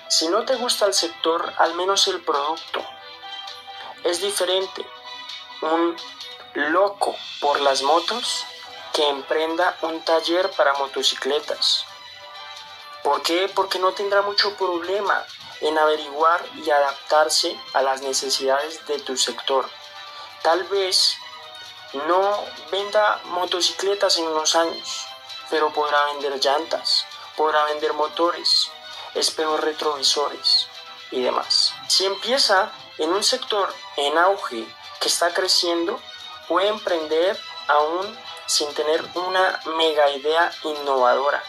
Si 0.08 0.27
no 0.27 0.46
te 0.46 0.56
gusta 0.56 0.86
el 0.86 0.94
sector, 0.94 1.54
al 1.58 1.74
menos 1.74 2.08
el 2.08 2.22
producto. 2.24 2.86
Es 4.04 4.22
diferente 4.22 4.86
un 5.62 5.98
loco 6.54 7.15
por 7.42 7.60
las 7.62 7.82
motos 7.82 8.46
que 8.94 9.10
emprenda 9.10 9.75
un 9.82 10.01
taller 10.01 10.51
para 10.51 10.74
motocicletas. 10.74 11.86
¿Por 13.05 13.21
qué? 13.21 13.47
Porque 13.53 13.77
no 13.77 13.91
tendrá 13.91 14.24
mucho 14.24 14.57
problema 14.57 15.24
en 15.62 15.77
averiguar 15.77 16.43
y 16.55 16.71
adaptarse 16.71 17.55
a 17.74 17.83
las 17.83 18.01
necesidades 18.01 18.83
de 18.88 18.97
tu 18.97 19.15
sector. 19.15 19.69
Tal 20.41 20.63
vez 20.63 21.15
no 22.07 22.43
venda 22.71 23.21
motocicletas 23.25 24.17
en 24.17 24.25
unos 24.25 24.55
años, 24.55 25.05
pero 25.51 25.71
podrá 25.71 26.03
vender 26.05 26.43
llantas, 26.43 27.05
podrá 27.38 27.63
vender 27.65 27.93
motores, 27.93 28.71
espejos 29.13 29.59
retrovisores 29.59 30.67
y 31.12 31.21
demás. 31.21 31.74
Si 31.88 32.07
empieza 32.07 32.71
en 32.97 33.13
un 33.13 33.24
sector 33.24 33.71
en 33.97 34.17
auge 34.17 34.67
que 35.00 35.07
está 35.09 35.31
creciendo, 35.31 36.01
puede 36.47 36.69
emprender 36.69 37.39
aún 37.67 38.17
sin 38.47 38.74
tener 38.74 39.05
una 39.13 39.62
mega 39.77 40.09
idea 40.09 40.51
innovadora. 40.63 41.43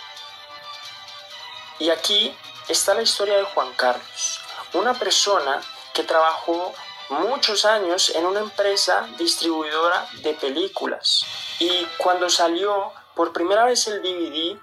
Y 1.78 1.90
aquí 1.90 2.34
está 2.68 2.94
la 2.94 3.02
historia 3.02 3.36
de 3.36 3.44
Juan 3.44 3.72
Carlos, 3.76 4.40
una 4.72 4.94
persona 4.94 5.60
que 5.92 6.02
trabajó 6.02 6.74
muchos 7.10 7.64
años 7.64 8.10
en 8.14 8.24
una 8.24 8.40
empresa 8.40 9.08
distribuidora 9.18 10.06
de 10.22 10.34
películas. 10.34 11.24
Y 11.58 11.86
cuando 11.98 12.28
salió 12.28 12.92
por 13.14 13.32
primera 13.32 13.64
vez 13.64 13.86
el 13.86 14.02
DVD, 14.02 14.58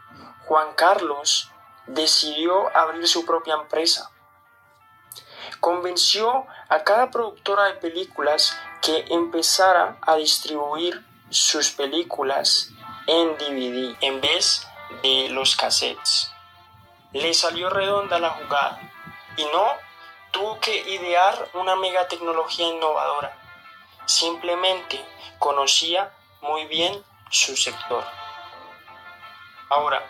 Juan 0.46 0.74
Carlos 0.76 1.50
decidió 1.88 2.76
abrir 2.76 3.08
su 3.08 3.26
propia 3.26 3.56
empresa. 3.56 4.12
Convenció 5.60 6.46
a 6.68 6.84
cada 6.84 7.12
productora 7.12 7.66
de 7.66 7.74
películas 7.76 8.58
que 8.82 9.06
empezara 9.10 9.98
a 10.02 10.16
distribuir 10.16 11.06
sus 11.30 11.72
películas 11.72 12.70
en 13.08 13.38
DVD 13.38 13.96
en 14.02 14.20
vez 14.20 14.68
de 15.02 15.30
los 15.30 15.56
cassettes. 15.56 16.33
Le 17.14 17.34
salió 17.34 17.70
redonda 17.70 18.20
la 18.20 18.32
jugada 18.32 18.80
y 19.38 19.46
no 19.46 19.66
tuvo 20.32 20.60
que 20.60 20.76
idear 20.76 21.50
una 21.54 21.76
mega 21.76 22.08
tecnología 22.08 22.68
innovadora. 22.68 23.38
Simplemente 24.06 25.04
conocía 25.40 26.12
muy 26.42 26.66
bien 26.66 27.04
su 27.30 27.56
sector. 27.56 28.04
Ahora, 29.70 30.04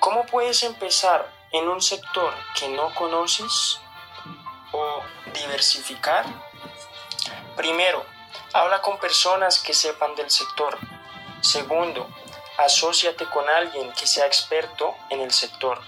¿cómo 0.00 0.24
puedes 0.26 0.62
empezar 0.62 1.30
en 1.50 1.68
un 1.68 1.80
sector 1.80 2.32
que 2.58 2.68
no 2.68 2.94
conoces 2.94 3.80
o 4.72 5.02
diversificar? 5.32 6.26
Primero, 7.56 8.04
habla 8.52 8.82
con 8.82 8.98
personas 8.98 9.58
que 9.58 9.72
sepan 9.72 10.14
del 10.14 10.30
sector. 10.30 10.78
Segundo, 11.40 12.08
asóciate 12.58 13.24
con 13.26 13.48
alguien 13.48 13.92
que 13.92 14.06
sea 14.06 14.26
experto 14.26 14.94
en 15.10 15.20
el 15.20 15.32
sector. 15.32 15.80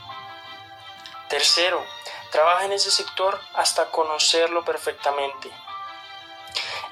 Tercero, 1.29 1.85
trabaja 2.31 2.65
en 2.67 2.73
ese 2.73 2.91
sector 2.91 3.41
hasta 3.55 3.91
conocerlo 3.91 4.65
perfectamente. 4.65 5.51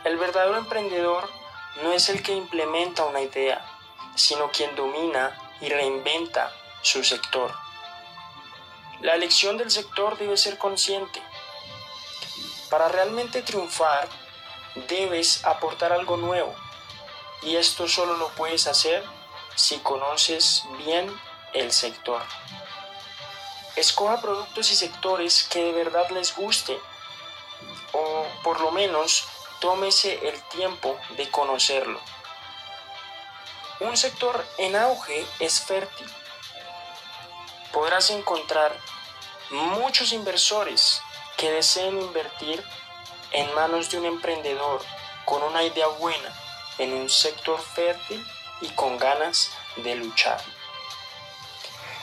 El 0.04 0.16
verdadero 0.16 0.56
emprendedor 0.56 1.30
no 1.82 1.92
es 1.92 2.08
el 2.08 2.22
que 2.22 2.32
implementa 2.32 3.04
una 3.04 3.20
idea, 3.20 3.64
sino 4.16 4.50
quien 4.50 4.74
domina 4.74 5.38
y 5.60 5.68
reinventa 5.68 6.52
su 6.82 7.04
sector. 7.04 7.54
La 9.00 9.14
elección 9.14 9.56
del 9.56 9.70
sector 9.70 10.18
debe 10.18 10.36
ser 10.36 10.58
consciente. 10.58 11.22
Para 12.70 12.88
realmente 12.88 13.42
triunfar, 13.42 14.08
debes 14.88 15.44
aportar 15.44 15.92
algo 15.92 16.16
nuevo 16.16 16.54
y 17.42 17.56
esto 17.56 17.86
solo 17.86 18.16
lo 18.16 18.28
puedes 18.30 18.66
hacer 18.66 19.04
si 19.54 19.78
conoces 19.78 20.64
bien 20.78 21.14
el 21.52 21.70
sector. 21.72 22.22
Escoja 23.76 24.21
productos 24.21 24.71
y 24.71 24.76
sectores 24.76 25.45
que 25.45 25.64
de 25.64 25.73
verdad 25.73 26.09
les 26.11 26.35
guste 26.37 26.78
o 27.93 28.26
por 28.43 28.61
lo 28.61 28.71
menos 28.71 29.26
tómese 29.61 30.28
el 30.28 30.40
tiempo 30.49 30.99
de 31.16 31.31
conocerlo. 31.31 32.00
Un 33.81 33.97
sector 33.97 34.47
en 34.59 34.76
auge 34.76 35.26
es 35.40 35.61
fértil. 35.61 36.11
Podrás 37.73 38.11
encontrar 38.11 38.76
muchos 39.50 40.13
inversores 40.13 41.02
que 41.37 41.50
deseen 41.50 42.00
invertir 42.00 42.65
en 43.32 43.52
manos 43.54 43.91
de 43.91 43.99
un 43.99 44.06
emprendedor 44.06 44.80
con 45.25 45.43
una 45.43 45.65
idea 45.65 45.89
buena 45.89 46.32
en 46.78 46.93
un 46.93 47.08
sector 47.08 47.60
fértil 47.60 48.25
y 48.60 48.69
con 48.71 48.99
ganas 48.99 49.50
de 49.76 49.97
luchar. 49.97 50.41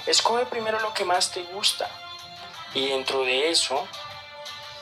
Escoge 0.06 0.46
primero 0.48 0.80
lo 0.80 0.94
que 0.94 1.06
más 1.06 1.32
te 1.32 1.44
gusta 1.44 1.90
y 2.74 2.90
dentro 2.90 3.24
de 3.24 3.50
eso 3.50 3.88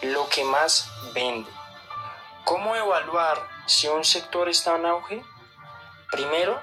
lo 0.02 0.30
que 0.30 0.44
más 0.46 0.90
vende. 1.14 1.50
¿Cómo 2.46 2.76
evaluar 2.76 3.38
si 3.66 3.88
un 3.88 4.06
sector 4.06 4.48
está 4.48 4.76
en 4.76 4.86
auge? 4.86 5.24
Primero, 6.12 6.60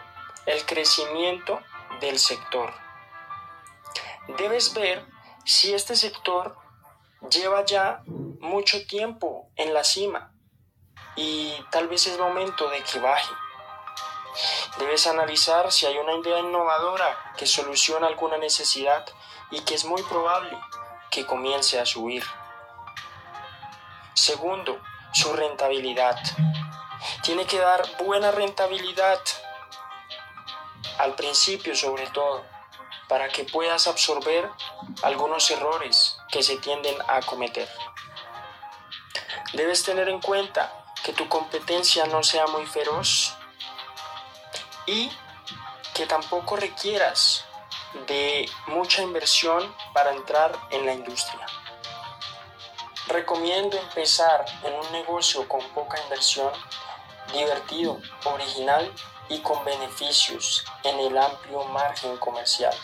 el 0.47 0.65
crecimiento 0.65 1.61
del 2.01 2.19
sector. 2.19 2.73
Debes 4.39 4.73
ver 4.75 5.05
si 5.45 5.75
este 5.75 5.95
sector 5.95 6.57
lleva 7.31 7.65
ya 7.65 8.03
mucho 8.41 8.87
tiempo 8.87 9.51
en 9.57 9.75
la 9.75 9.85
cima 9.85 10.33
y 11.15 11.55
tal 11.71 11.89
vez 11.89 12.07
es 12.07 12.19
momento 12.19 12.69
de 12.71 12.83
que 12.83 12.99
baje. 13.01 13.33
Debes 14.79 15.07
analizar 15.07 15.73
si 15.73 15.87
hay 15.87 15.97
una 15.99 16.15
idea 16.15 16.39
innovadora 16.39 17.33
que 17.37 17.47
soluciona 17.47 18.07
alguna 18.07 18.39
necesidad 18.39 19.05
y 19.51 19.61
que 19.61 19.75
es 19.75 19.85
muy 19.85 20.03
probable 20.03 20.57
que 21.11 21.27
comience 21.27 21.81
a 21.81 21.87
subir. 21.87 22.25
Segundo, 24.15 24.81
su 25.13 25.33
rentabilidad. 25.33 26.19
Tiene 27.23 27.47
que 27.47 27.59
dar 27.59 27.83
buena 27.99 28.31
rentabilidad 28.31 29.21
al 30.99 31.15
principio 31.15 31.75
sobre 31.75 32.07
todo 32.09 32.45
para 33.09 33.29
que 33.29 33.45
puedas 33.45 33.87
absorber 33.87 34.51
algunos 35.03 35.51
errores 35.51 36.19
que 36.31 36.43
se 36.43 36.57
tienden 36.57 36.97
a 37.09 37.21
cometer. 37.23 37.69
Debes 39.53 39.85
tener 39.85 40.09
en 40.09 40.21
cuenta 40.21 40.73
que 41.05 41.13
tu 41.13 41.29
competencia 41.29 42.07
no 42.07 42.23
sea 42.23 42.47
muy 42.49 42.67
feroz 42.67 43.36
y 44.87 45.11
que 45.95 46.07
tampoco 46.07 46.57
requieras 46.57 47.45
de 48.07 48.49
mucha 48.67 49.03
inversión 49.03 49.75
para 49.93 50.13
entrar 50.13 50.53
en 50.71 50.87
la 50.87 50.93
industria. 50.93 51.47
Recomiendo 53.09 53.79
empezar 53.79 54.45
en 54.65 54.75
un 54.75 54.93
negocio 54.93 55.49
con 55.49 55.63
poca 55.71 56.01
inversión, 56.03 56.53
divertido, 57.33 58.01
original 58.25 58.93
y 59.29 59.39
con 59.41 59.65
beneficios 59.65 60.65
en 60.85 60.99
el 61.01 61.17
amplio 61.17 61.65
margen 61.67 62.17
comercial. 62.19 62.75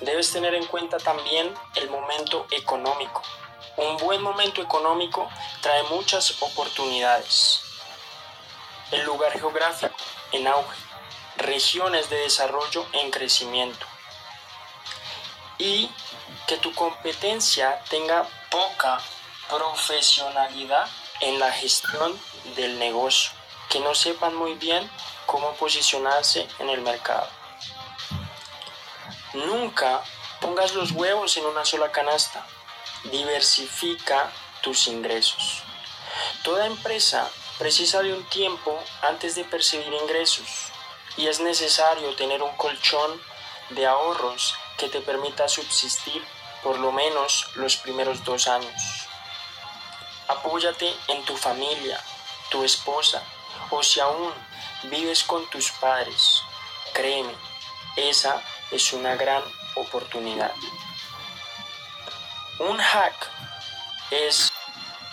Debes 0.00 0.30
tener 0.30 0.54
en 0.54 0.66
cuenta 0.66 0.98
también 0.98 1.52
el 1.74 1.90
momento 1.90 2.46
económico. 2.50 3.22
Un 3.76 3.96
buen 3.96 4.22
momento 4.22 4.62
económico 4.62 5.28
trae 5.60 5.82
muchas 5.84 6.40
oportunidades. 6.40 7.62
El 8.92 9.04
lugar 9.04 9.32
geográfico 9.32 9.94
en 10.32 10.46
auge, 10.46 10.76
regiones 11.36 12.10
de 12.10 12.16
desarrollo 12.16 12.86
en 12.92 13.10
crecimiento 13.10 13.86
y 15.58 15.90
que 16.46 16.56
tu 16.56 16.72
competencia 16.74 17.82
tenga 17.90 18.26
poca 18.50 19.00
profesionalidad 19.48 20.88
en 21.20 21.38
la 21.38 21.50
gestión 21.52 22.18
del 22.56 22.78
negocio, 22.78 23.32
que 23.68 23.80
no 23.80 23.94
sepan 23.94 24.34
muy 24.34 24.54
bien 24.54 24.88
cómo 25.26 25.52
posicionarse 25.54 26.48
en 26.58 26.70
el 26.70 26.80
mercado. 26.80 27.28
Nunca 29.34 30.02
pongas 30.40 30.74
los 30.74 30.92
huevos 30.92 31.36
en 31.36 31.44
una 31.44 31.64
sola 31.64 31.92
canasta. 31.92 32.46
Diversifica 33.04 34.30
tus 34.62 34.88
ingresos. 34.88 35.62
Toda 36.42 36.66
empresa 36.66 37.28
precisa 37.58 38.02
de 38.02 38.14
un 38.14 38.24
tiempo 38.24 38.78
antes 39.02 39.34
de 39.34 39.44
percibir 39.44 39.92
ingresos 39.92 40.46
y 41.16 41.26
es 41.26 41.40
necesario 41.40 42.14
tener 42.14 42.40
un 42.42 42.56
colchón 42.56 43.20
de 43.70 43.86
ahorros 43.86 44.54
que 44.78 44.88
te 44.88 45.00
permita 45.00 45.48
subsistir 45.48 46.24
por 46.62 46.78
lo 46.78 46.92
menos 46.92 47.46
los 47.56 47.76
primeros 47.76 48.22
dos 48.24 48.46
años. 48.46 49.08
Apóyate 50.28 50.94
en 51.08 51.24
tu 51.24 51.36
familia, 51.36 52.00
tu 52.50 52.64
esposa 52.64 53.22
o 53.70 53.82
si 53.82 53.98
aún 53.98 54.32
vives 54.84 55.24
con 55.24 55.48
tus 55.50 55.72
padres. 55.72 56.42
Créeme, 56.92 57.34
esa 57.96 58.40
es 58.70 58.92
una 58.92 59.16
gran 59.16 59.42
oportunidad. 59.74 60.52
Un 62.60 62.78
hack 62.78 63.30
es 64.10 64.52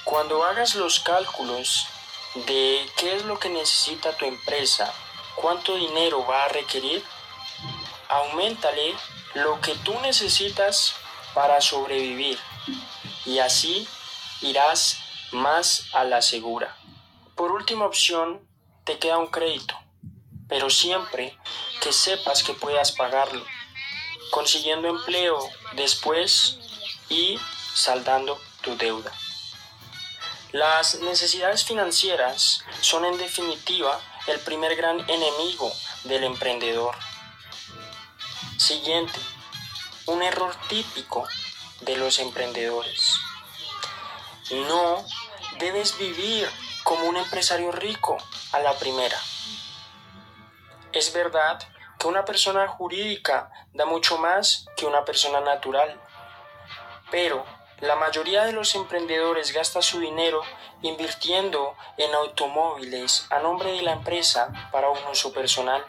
cuando 0.03 0.43
hagas 0.43 0.75
los 0.75 0.99
cálculos 0.99 1.87
de 2.35 2.89
qué 2.97 3.15
es 3.15 3.25
lo 3.25 3.39
que 3.39 3.49
necesita 3.49 4.15
tu 4.17 4.25
empresa, 4.25 4.93
cuánto 5.35 5.75
dinero 5.75 6.25
va 6.25 6.45
a 6.45 6.49
requerir, 6.49 7.03
aumentale 8.09 8.93
lo 9.35 9.59
que 9.61 9.73
tú 9.75 9.97
necesitas 10.01 10.95
para 11.33 11.61
sobrevivir 11.61 12.37
y 13.25 13.39
así 13.39 13.87
irás 14.41 14.97
más 15.31 15.87
a 15.93 16.03
la 16.03 16.21
segura. 16.21 16.75
Por 17.35 17.51
última 17.51 17.85
opción, 17.85 18.47
te 18.83 18.99
queda 18.99 19.17
un 19.17 19.27
crédito, 19.27 19.75
pero 20.47 20.69
siempre 20.69 21.37
que 21.81 21.91
sepas 21.91 22.43
que 22.43 22.53
puedas 22.53 22.91
pagarlo, 22.91 23.45
consiguiendo 24.31 24.87
empleo 24.87 25.39
después 25.73 26.59
y 27.09 27.39
saldando 27.73 28.39
tu 28.61 28.77
deuda. 28.77 29.11
Las 30.55 31.01
necesidades 31.01 31.65
financieras 31.65 32.63
son 32.79 33.03
en 33.03 33.17
definitiva 33.17 33.99
el 34.25 34.39
primer 34.39 34.77
gran 34.77 35.01
enemigo 35.01 35.69
del 36.05 36.23
emprendedor. 36.23 36.95
Siguiente, 38.57 39.19
un 40.05 40.23
error 40.23 40.55
típico 40.69 41.27
de 41.81 41.97
los 41.97 42.19
emprendedores. 42.19 43.15
No 44.69 45.03
debes 45.59 45.97
vivir 45.97 46.49
como 46.85 47.03
un 47.09 47.17
empresario 47.17 47.73
rico 47.73 48.15
a 48.53 48.59
la 48.59 48.79
primera. 48.79 49.19
Es 50.93 51.11
verdad 51.11 51.59
que 51.99 52.07
una 52.07 52.23
persona 52.23 52.65
jurídica 52.69 53.51
da 53.73 53.85
mucho 53.85 54.17
más 54.19 54.67
que 54.77 54.85
una 54.85 55.03
persona 55.03 55.41
natural, 55.41 55.99
pero 57.11 57.45
la 57.81 57.95
mayoría 57.95 58.45
de 58.45 58.53
los 58.53 58.73
emprendedores 58.75 59.51
gasta 59.51 59.81
su 59.81 59.99
dinero 59.99 60.41
invirtiendo 60.81 61.75
en 61.97 62.13
automóviles 62.13 63.27
a 63.29 63.39
nombre 63.39 63.71
de 63.73 63.81
la 63.81 63.91
empresa 63.91 64.69
para 64.71 64.89
un 64.89 64.99
uso 65.11 65.33
personal 65.33 65.85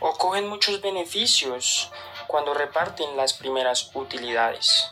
o 0.00 0.12
cogen 0.16 0.48
muchos 0.48 0.80
beneficios 0.80 1.90
cuando 2.28 2.54
reparten 2.54 3.16
las 3.16 3.32
primeras 3.32 3.90
utilidades. 3.94 4.90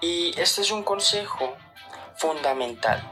Y 0.00 0.38
este 0.40 0.60
es 0.60 0.70
un 0.70 0.84
consejo 0.84 1.56
fundamental 2.16 3.02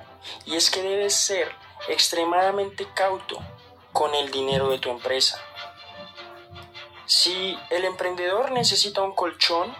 y 0.46 0.56
es 0.56 0.70
que 0.70 0.82
debes 0.82 1.14
ser 1.14 1.52
extremadamente 1.88 2.86
cauto 2.94 3.40
con 3.92 4.14
el 4.14 4.30
dinero 4.30 4.70
de 4.70 4.78
tu 4.78 4.90
empresa. 4.90 5.40
Si 7.06 7.58
el 7.70 7.84
emprendedor 7.84 8.52
necesita 8.52 9.02
un 9.02 9.14
colchón, 9.14 9.74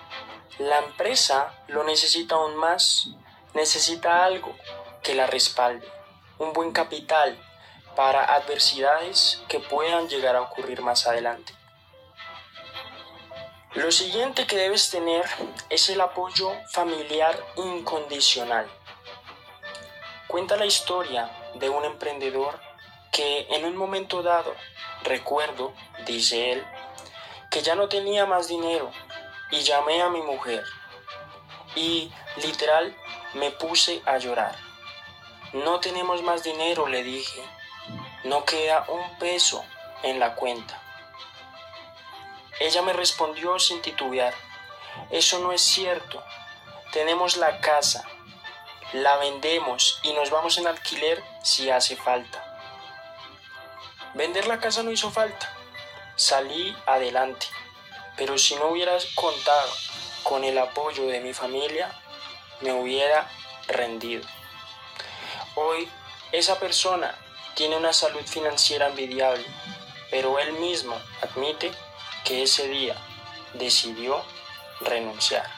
la 0.59 0.79
empresa 0.79 1.55
lo 1.68 1.85
necesita 1.85 2.35
aún 2.35 2.57
más, 2.57 3.11
necesita 3.55 4.25
algo 4.25 4.55
que 5.03 5.14
la 5.14 5.27
respalde, 5.27 5.87
un 6.38 6.53
buen 6.53 6.73
capital 6.73 7.38
para 7.94 8.35
adversidades 8.35 9.40
que 9.49 9.61
puedan 9.61 10.09
llegar 10.09 10.35
a 10.35 10.42
ocurrir 10.42 10.83
más 10.83 11.07
adelante. 11.07 11.53
Lo 13.75 13.92
siguiente 13.92 14.47
que 14.47 14.57
debes 14.57 14.90
tener 14.90 15.25
es 15.71 15.88
el 15.90 16.01
apoyo 16.01 16.51
familiar 16.73 17.38
incondicional. 17.57 18.66
Cuenta 20.27 20.57
la 20.57 20.66
historia 20.66 21.31
de 21.55 21.68
un 21.68 21.85
emprendedor 21.85 22.59
que 23.12 23.47
en 23.51 23.64
un 23.64 23.77
momento 23.77 24.23
dado, 24.23 24.55
recuerdo, 25.05 25.73
dice 26.05 26.53
él, 26.53 26.66
que 27.51 27.62
ya 27.62 27.77
no 27.77 27.88
tenía 27.88 28.27
más 28.27 28.49
dinero 28.49 28.90
y 29.50 29.61
llamé 29.61 30.02
a 30.02 30.08
mi 30.08 30.22
mujer 30.22 30.64
y 31.74 32.11
literal 32.37 32.94
me 33.34 33.50
puse 33.50 34.02
a 34.06 34.18
llorar. 34.18 34.56
No 35.52 35.80
tenemos 35.80 36.22
más 36.22 36.42
dinero, 36.42 36.87
le 36.87 37.02
dije. 37.02 37.42
No 38.24 38.44
queda 38.44 38.84
un 38.88 39.18
peso 39.18 39.64
en 40.02 40.20
la 40.20 40.34
cuenta. 40.34 40.80
Ella 42.61 42.82
me 42.82 42.92
respondió 42.92 43.58
sin 43.58 43.80
titubear. 43.80 44.34
Eso 45.11 45.38
no 45.38 45.52
es 45.52 45.62
cierto. 45.62 46.22
Tenemos 46.92 47.37
la 47.37 47.61
casa. 47.61 48.04
La 48.92 49.16
vendemos 49.18 50.00
y 50.02 50.12
nos 50.12 50.30
vamos 50.30 50.58
en 50.58 50.66
alquiler 50.66 51.22
si 51.42 51.70
hace 51.70 51.96
falta. 51.96 52.44
Vender 54.14 54.46
la 54.46 54.58
casa 54.58 54.82
no 54.82 54.90
hizo 54.90 55.11
falta. 55.11 55.54
Salí 56.16 56.76
adelante. 56.87 57.46
Pero 58.18 58.37
si 58.37 58.57
no 58.57 58.66
hubieras 58.66 59.07
contado 59.14 59.72
con 60.24 60.44
el 60.44 60.59
apoyo 60.59 61.07
de 61.07 61.20
mi 61.20 61.33
familia, 61.33 61.90
me 62.61 62.72
hubiera 62.72 63.31
rendido. 63.68 64.26
Hoy 65.54 65.88
esa 66.33 66.59
persona 66.59 67.16
tiene 67.54 67.76
una 67.76 67.92
salud 67.92 68.24
financiera 68.26 68.88
envidiable, 68.88 69.46
pero 70.11 70.38
él 70.38 70.52
mismo 70.54 71.00
admite 71.22 71.72
que 72.24 72.42
ese 72.42 72.68
día 72.68 72.96
decidió 73.54 74.22
renunciar. 74.81 75.48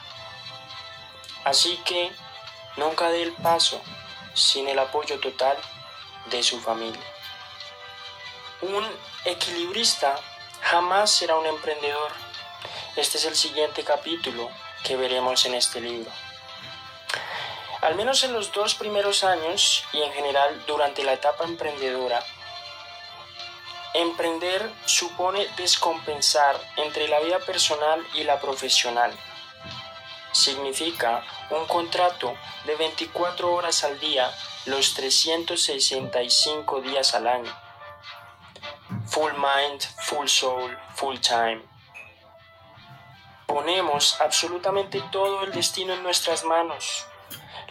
Así 1.43 1.77
que 1.85 2.11
nunca 2.77 3.09
dé 3.09 3.23
el 3.23 3.33
paso 3.33 3.81
sin 4.33 4.67
el 4.69 4.79
apoyo 4.79 5.19
total 5.19 5.57
de 6.29 6.43
su 6.43 6.59
familia. 6.61 7.01
Un 8.61 8.87
equilibrista 9.25 10.15
jamás 10.61 11.11
será 11.11 11.35
un 11.35 11.47
emprendedor 11.47 12.11
este 12.95 13.17
es 13.17 13.25
el 13.25 13.35
siguiente 13.35 13.83
capítulo 13.83 14.49
que 14.83 14.97
veremos 14.97 15.45
en 15.45 15.55
este 15.55 15.79
libro. 15.79 16.11
Al 17.81 17.95
menos 17.95 18.23
en 18.23 18.33
los 18.33 18.51
dos 18.51 18.75
primeros 18.75 19.23
años 19.23 19.85
y 19.93 20.01
en 20.01 20.11
general 20.11 20.63
durante 20.67 21.03
la 21.03 21.13
etapa 21.13 21.45
emprendedora, 21.45 22.23
emprender 23.93 24.71
supone 24.85 25.47
descompensar 25.57 26.59
entre 26.77 27.07
la 27.07 27.19
vida 27.21 27.39
personal 27.39 28.05
y 28.13 28.23
la 28.23 28.39
profesional. 28.39 29.11
Significa 30.31 31.23
un 31.49 31.65
contrato 31.65 32.35
de 32.65 32.75
24 32.75 33.53
horas 33.53 33.83
al 33.83 33.99
día 33.99 34.31
los 34.65 34.93
365 34.93 36.81
días 36.81 37.15
al 37.15 37.27
año. 37.27 37.53
Full 39.07 39.33
mind, 39.33 39.81
full 40.03 40.27
soul, 40.27 40.77
full 40.95 41.17
time. 41.19 41.70
Ponemos 43.51 44.21
absolutamente 44.21 45.03
todo 45.11 45.43
el 45.43 45.51
destino 45.51 45.93
en 45.93 46.03
nuestras 46.03 46.45
manos. 46.45 47.05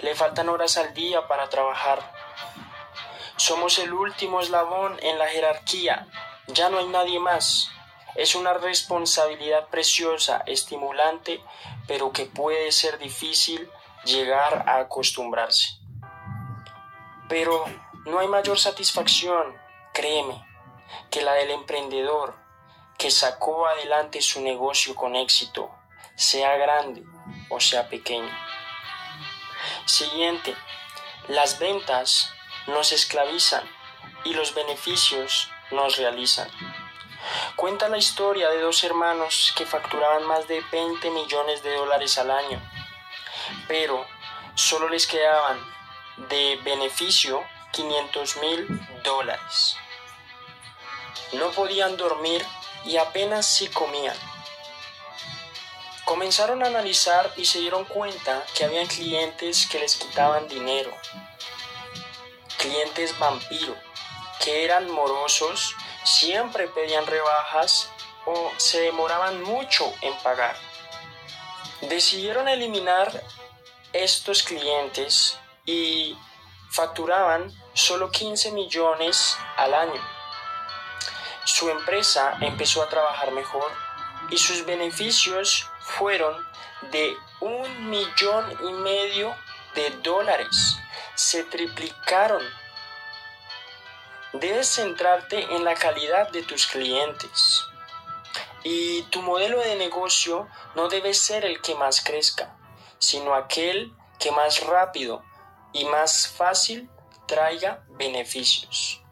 Le 0.03 0.14
faltan 0.14 0.51
horas 0.51 0.77
al 0.77 0.93
día 0.93 1.27
para 1.27 1.49
trabajar. 1.49 1.99
Somos 3.37 3.79
el 3.79 3.95
último 3.95 4.43
eslabón 4.43 4.99
en 5.03 5.19
la 5.19 5.27
jerarquía. 5.29 6.07
Ya 6.49 6.69
no 6.69 6.77
hay 6.77 6.87
nadie 6.88 7.19
más. 7.19 7.71
Es 8.14 8.35
una 8.35 8.53
responsabilidad 8.53 9.69
preciosa, 9.69 10.43
estimulante, 10.45 11.43
pero 11.88 12.12
que 12.12 12.27
puede 12.27 12.73
ser 12.73 12.99
difícil 12.99 13.71
llegar 14.05 14.69
a 14.69 14.81
acostumbrarse. 14.81 15.79
Pero 17.27 17.64
no 18.05 18.19
hay 18.19 18.29
mayor 18.29 18.59
satisfacción, 18.59 19.57
créeme, 19.95 20.45
que 21.11 21.23
la 21.23 21.33
del 21.33 21.53
emprendedor 21.53 22.39
que 23.01 23.11
sacó 23.11 23.67
adelante 23.67 24.21
su 24.21 24.43
negocio 24.43 24.95
con 24.95 25.17
éxito, 25.17 25.71
sea 26.17 26.59
grande 26.59 27.03
o 27.49 27.59
sea 27.59 27.89
pequeño. 27.89 28.31
Siguiente, 29.87 30.55
las 31.27 31.59
ventas 31.59 32.31
nos 32.67 32.93
esclavizan 32.93 33.65
y 34.25 34.35
los 34.35 34.55
beneficios 34.55 35.51
nos 35.71 35.97
realizan. 35.97 36.51
Cuenta 37.57 37.89
la 37.89 37.97
historia 37.97 38.51
de 38.51 38.61
dos 38.61 38.85
hermanos 38.85 39.55
que 39.57 39.65
facturaban 39.65 40.27
más 40.27 40.47
de 40.47 40.61
20 40.71 41.11
millones 41.11 41.63
de 41.63 41.75
dólares 41.75 42.19
al 42.19 42.31
año, 42.31 42.61
pero 43.67 44.07
solo 44.55 44.91
les 44.91 45.07
quedaban 45.07 45.59
de 46.29 46.61
beneficio 46.65 47.43
500 47.73 48.37
mil 48.37 49.03
dólares. 49.03 49.77
No 51.33 51.51
podían 51.53 51.97
dormir 51.97 52.45
y 52.85 52.97
apenas 52.97 53.47
si 53.47 53.69
comían. 53.69 54.16
Comenzaron 56.05 56.62
a 56.62 56.66
analizar 56.66 57.33
y 57.37 57.45
se 57.45 57.61
dieron 57.61 57.85
cuenta 57.85 58.45
que 58.55 58.64
habían 58.64 58.87
clientes 58.87 59.66
que 59.71 59.79
les 59.79 59.97
quitaban 59.97 60.49
dinero, 60.49 60.90
clientes 62.59 63.16
vampiro, 63.19 63.77
que 64.43 64.64
eran 64.64 64.90
morosos, 64.90 65.77
siempre 66.05 66.69
pedían 66.69 67.07
rebajas 67.07 67.90
o 68.27 68.51
se 68.57 68.81
demoraban 68.81 69.43
mucho 69.43 69.93
en 70.01 70.14
pagar. 70.19 70.57
Decidieron 71.83 72.49
eliminar 72.49 73.23
estos 73.93 74.43
clientes 74.43 75.38
y 75.64 76.16
facturaban 76.71 77.53
solo 77.75 78.11
15 78.11 78.53
millones 78.53 79.37
al 79.57 79.75
año 79.75 80.19
su 81.44 81.68
empresa 81.70 82.37
empezó 82.40 82.83
a 82.83 82.88
trabajar 82.88 83.33
mejor 83.33 83.70
y 84.31 84.38
sus 84.38 84.64
beneficios 84.64 85.68
fueron 85.81 86.35
de 86.90 87.16
un 87.40 87.90
millón 87.90 88.57
y 88.62 88.72
medio 88.72 89.35
de 89.74 89.90
dólares. 90.03 90.76
Se 91.14 91.44
triplicaron. 91.44 92.42
Debes 94.33 94.68
centrarte 94.68 95.40
en 95.55 95.64
la 95.64 95.74
calidad 95.74 96.31
de 96.31 96.42
tus 96.42 96.66
clientes. 96.66 97.64
Y 98.62 99.03
tu 99.05 99.22
modelo 99.22 99.61
de 99.61 99.76
negocio 99.76 100.48
no 100.74 100.88
debe 100.88 101.14
ser 101.14 101.44
el 101.44 101.61
que 101.62 101.74
más 101.74 102.03
crezca, 102.03 102.57
sino 102.98 103.35
aquel 103.35 103.92
que 104.18 104.31
más 104.31 104.61
rápido 104.66 105.24
y 105.72 105.85
más 105.87 106.29
fácil 106.29 106.90
traiga 107.26 107.83
beneficios. 107.88 109.03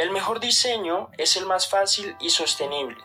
El 0.00 0.12
mejor 0.12 0.40
diseño 0.40 1.10
es 1.18 1.36
el 1.36 1.44
más 1.44 1.68
fácil 1.68 2.16
y 2.20 2.30
sostenible. 2.30 3.04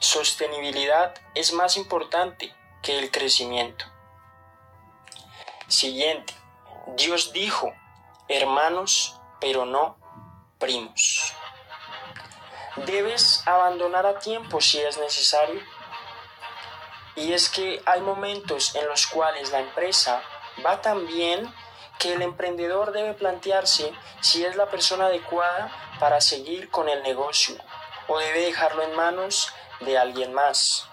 Sostenibilidad 0.00 1.14
es 1.34 1.54
más 1.54 1.78
importante 1.78 2.54
que 2.82 2.98
el 2.98 3.10
crecimiento. 3.10 3.86
Siguiente. 5.66 6.34
Dios 6.88 7.32
dijo, 7.32 7.72
hermanos, 8.28 9.18
pero 9.40 9.64
no 9.64 9.96
primos. 10.58 11.32
Debes 12.84 13.42
abandonar 13.48 14.04
a 14.04 14.18
tiempo 14.18 14.60
si 14.60 14.78
es 14.78 14.98
necesario. 14.98 15.62
Y 17.16 17.32
es 17.32 17.48
que 17.48 17.80
hay 17.86 18.02
momentos 18.02 18.74
en 18.74 18.86
los 18.88 19.06
cuales 19.06 19.52
la 19.52 19.60
empresa 19.60 20.22
va 20.66 20.82
tan 20.82 21.06
bien 21.06 21.50
que 22.00 22.14
el 22.14 22.22
emprendedor 22.22 22.92
debe 22.92 23.12
plantearse 23.12 23.92
si 24.22 24.44
es 24.44 24.56
la 24.56 24.70
persona 24.70 25.06
adecuada 25.06 25.70
para 26.00 26.22
seguir 26.22 26.70
con 26.70 26.88
el 26.88 27.02
negocio 27.02 27.56
o 28.08 28.18
debe 28.18 28.40
dejarlo 28.40 28.82
en 28.82 28.96
manos 28.96 29.52
de 29.80 29.98
alguien 29.98 30.32
más. 30.32 30.88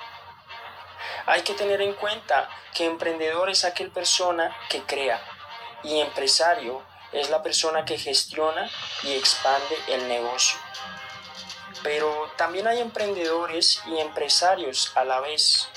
Hay 1.25 1.43
que 1.43 1.53
tener 1.53 1.81
en 1.81 1.93
cuenta 1.93 2.49
que 2.73 2.85
emprendedor 2.85 3.49
es 3.49 3.63
aquel 3.63 3.89
persona 3.89 4.55
que 4.69 4.83
crea 4.83 5.19
y 5.81 6.01
empresario 6.01 6.83
es 7.13 7.29
la 7.29 7.41
persona 7.41 7.85
que 7.85 7.97
gestiona 7.97 8.69
y 9.03 9.13
expande 9.13 9.77
el 9.87 10.09
negocio. 10.09 10.59
Pero 11.83 12.29
también 12.35 12.67
hay 12.67 12.81
emprendedores 12.81 13.81
y 13.85 13.97
empresarios 13.99 14.91
a 14.95 15.05
la 15.05 15.21
vez. 15.21 15.69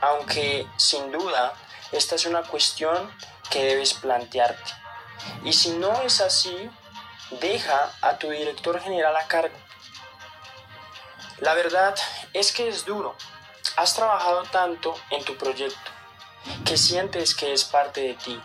Aunque 0.00 0.66
sin 0.78 1.12
duda 1.12 1.54
esta 1.92 2.14
es 2.14 2.24
una 2.24 2.42
cuestión 2.42 3.14
que 3.52 3.62
debes 3.62 3.92
plantearte. 3.92 4.72
Y 5.44 5.52
si 5.52 5.70
no 5.72 5.92
es 6.00 6.22
así, 6.22 6.70
deja 7.40 7.92
a 8.00 8.16
tu 8.16 8.30
director 8.30 8.80
general 8.80 9.14
a 9.14 9.26
cargo. 9.26 9.56
La 11.38 11.52
verdad 11.52 11.94
es 12.32 12.50
que 12.50 12.68
es 12.68 12.86
duro. 12.86 13.14
Has 13.76 13.94
trabajado 13.94 14.44
tanto 14.44 14.94
en 15.10 15.22
tu 15.24 15.36
proyecto 15.36 15.90
que 16.64 16.78
sientes 16.78 17.34
que 17.34 17.52
es 17.52 17.64
parte 17.64 18.00
de 18.00 18.14
ti. 18.14 18.40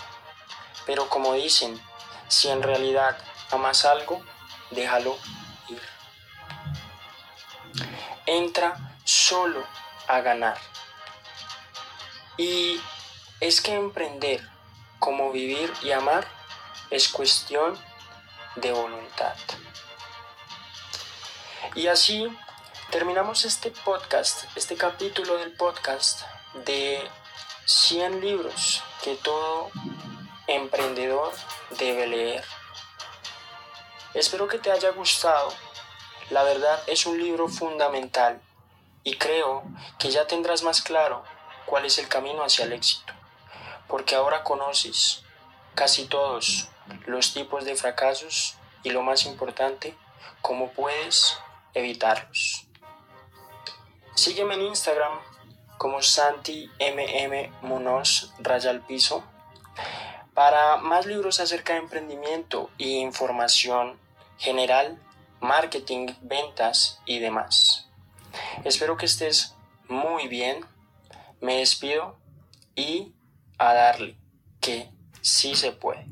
Pero 0.86 1.08
como 1.08 1.34
dicen, 1.34 1.82
si 2.28 2.50
en 2.50 2.62
realidad 2.62 3.18
amas 3.52 3.86
algo, 3.86 4.22
déjalo 4.72 5.18
ir. 5.70 5.82
Entra 8.26 8.76
solo 9.06 9.64
a 10.08 10.20
ganar. 10.20 10.58
Y 12.38 12.82
es 13.40 13.62
que 13.62 13.74
emprender 13.74 14.57
como 15.00 15.32
vivir 15.32 15.72
y 15.84 15.92
amar 15.92 16.28
es 16.90 17.10
cuestión 17.10 17.78
de 18.56 18.72
voluntad. 18.72 19.36
Y 21.76 21.88
así 21.88 22.28
terminamos 22.92 23.46
este 23.46 23.72
podcast, 23.72 24.46
este 24.56 24.76
capítulo 24.76 25.38
del 25.38 25.54
podcast 25.54 26.22
de 26.66 27.08
100 27.66 28.22
libros 28.22 28.84
que 29.04 29.16
todo 29.16 29.70
emprendedor 30.48 31.34
debe 31.78 32.08
leer. 32.08 32.46
Espero 34.14 34.48
que 34.48 34.58
te 34.58 34.72
haya 34.72 34.92
gustado. 34.92 35.54
La 36.30 36.44
verdad 36.44 36.82
es 36.88 37.06
un 37.06 37.22
libro 37.22 37.48
fundamental 37.48 38.42
y 39.04 39.18
creo 39.18 39.64
que 40.00 40.10
ya 40.10 40.28
tendrás 40.28 40.64
más 40.64 40.82
claro 40.82 41.24
cuál 41.66 41.86
es 41.86 41.98
el 42.00 42.08
camino 42.08 42.44
hacia 42.44 42.66
el 42.66 42.74
éxito 42.74 43.17
porque 43.88 44.16
ahora 44.16 44.44
conoces 44.44 45.24
casi 45.76 46.06
todos 46.06 46.70
los 47.06 47.34
tipos 47.34 47.66
de 47.66 47.76
fracasos 47.76 48.58
y 48.84 48.90
lo 48.90 49.02
más 49.02 49.26
importante, 49.26 49.96
cómo 50.42 50.72
puedes 50.72 51.38
evitarlos. 51.74 52.68
Sígueme 54.16 54.56
en 54.56 54.64
Instagram 54.64 55.20
como 55.78 56.02
Santi 56.02 56.72
MM 56.80 57.52
Munoz 57.62 58.34
Raya 58.40 58.72
al 58.72 58.82
Piso 58.82 59.24
para 60.34 60.78
más 60.78 61.06
libros 61.06 61.40
acerca 61.40 61.74
de 61.74 61.80
emprendimiento 61.80 62.70
e 62.78 62.90
información 62.90 63.98
general, 64.38 65.00
marketing, 65.40 66.10
ventas 66.22 67.02
y 67.06 67.20
demás. 67.20 67.88
Espero 68.64 68.98
que 68.98 69.06
estés 69.06 69.56
muy 69.88 70.28
bien. 70.28 70.66
Me 71.42 71.58
despido 71.58 72.18
y 72.76 73.14
a 73.58 73.74
darle, 73.74 74.16
que 74.60 74.90
sí 75.22 75.56
se 75.56 75.72
puede. 75.72 76.06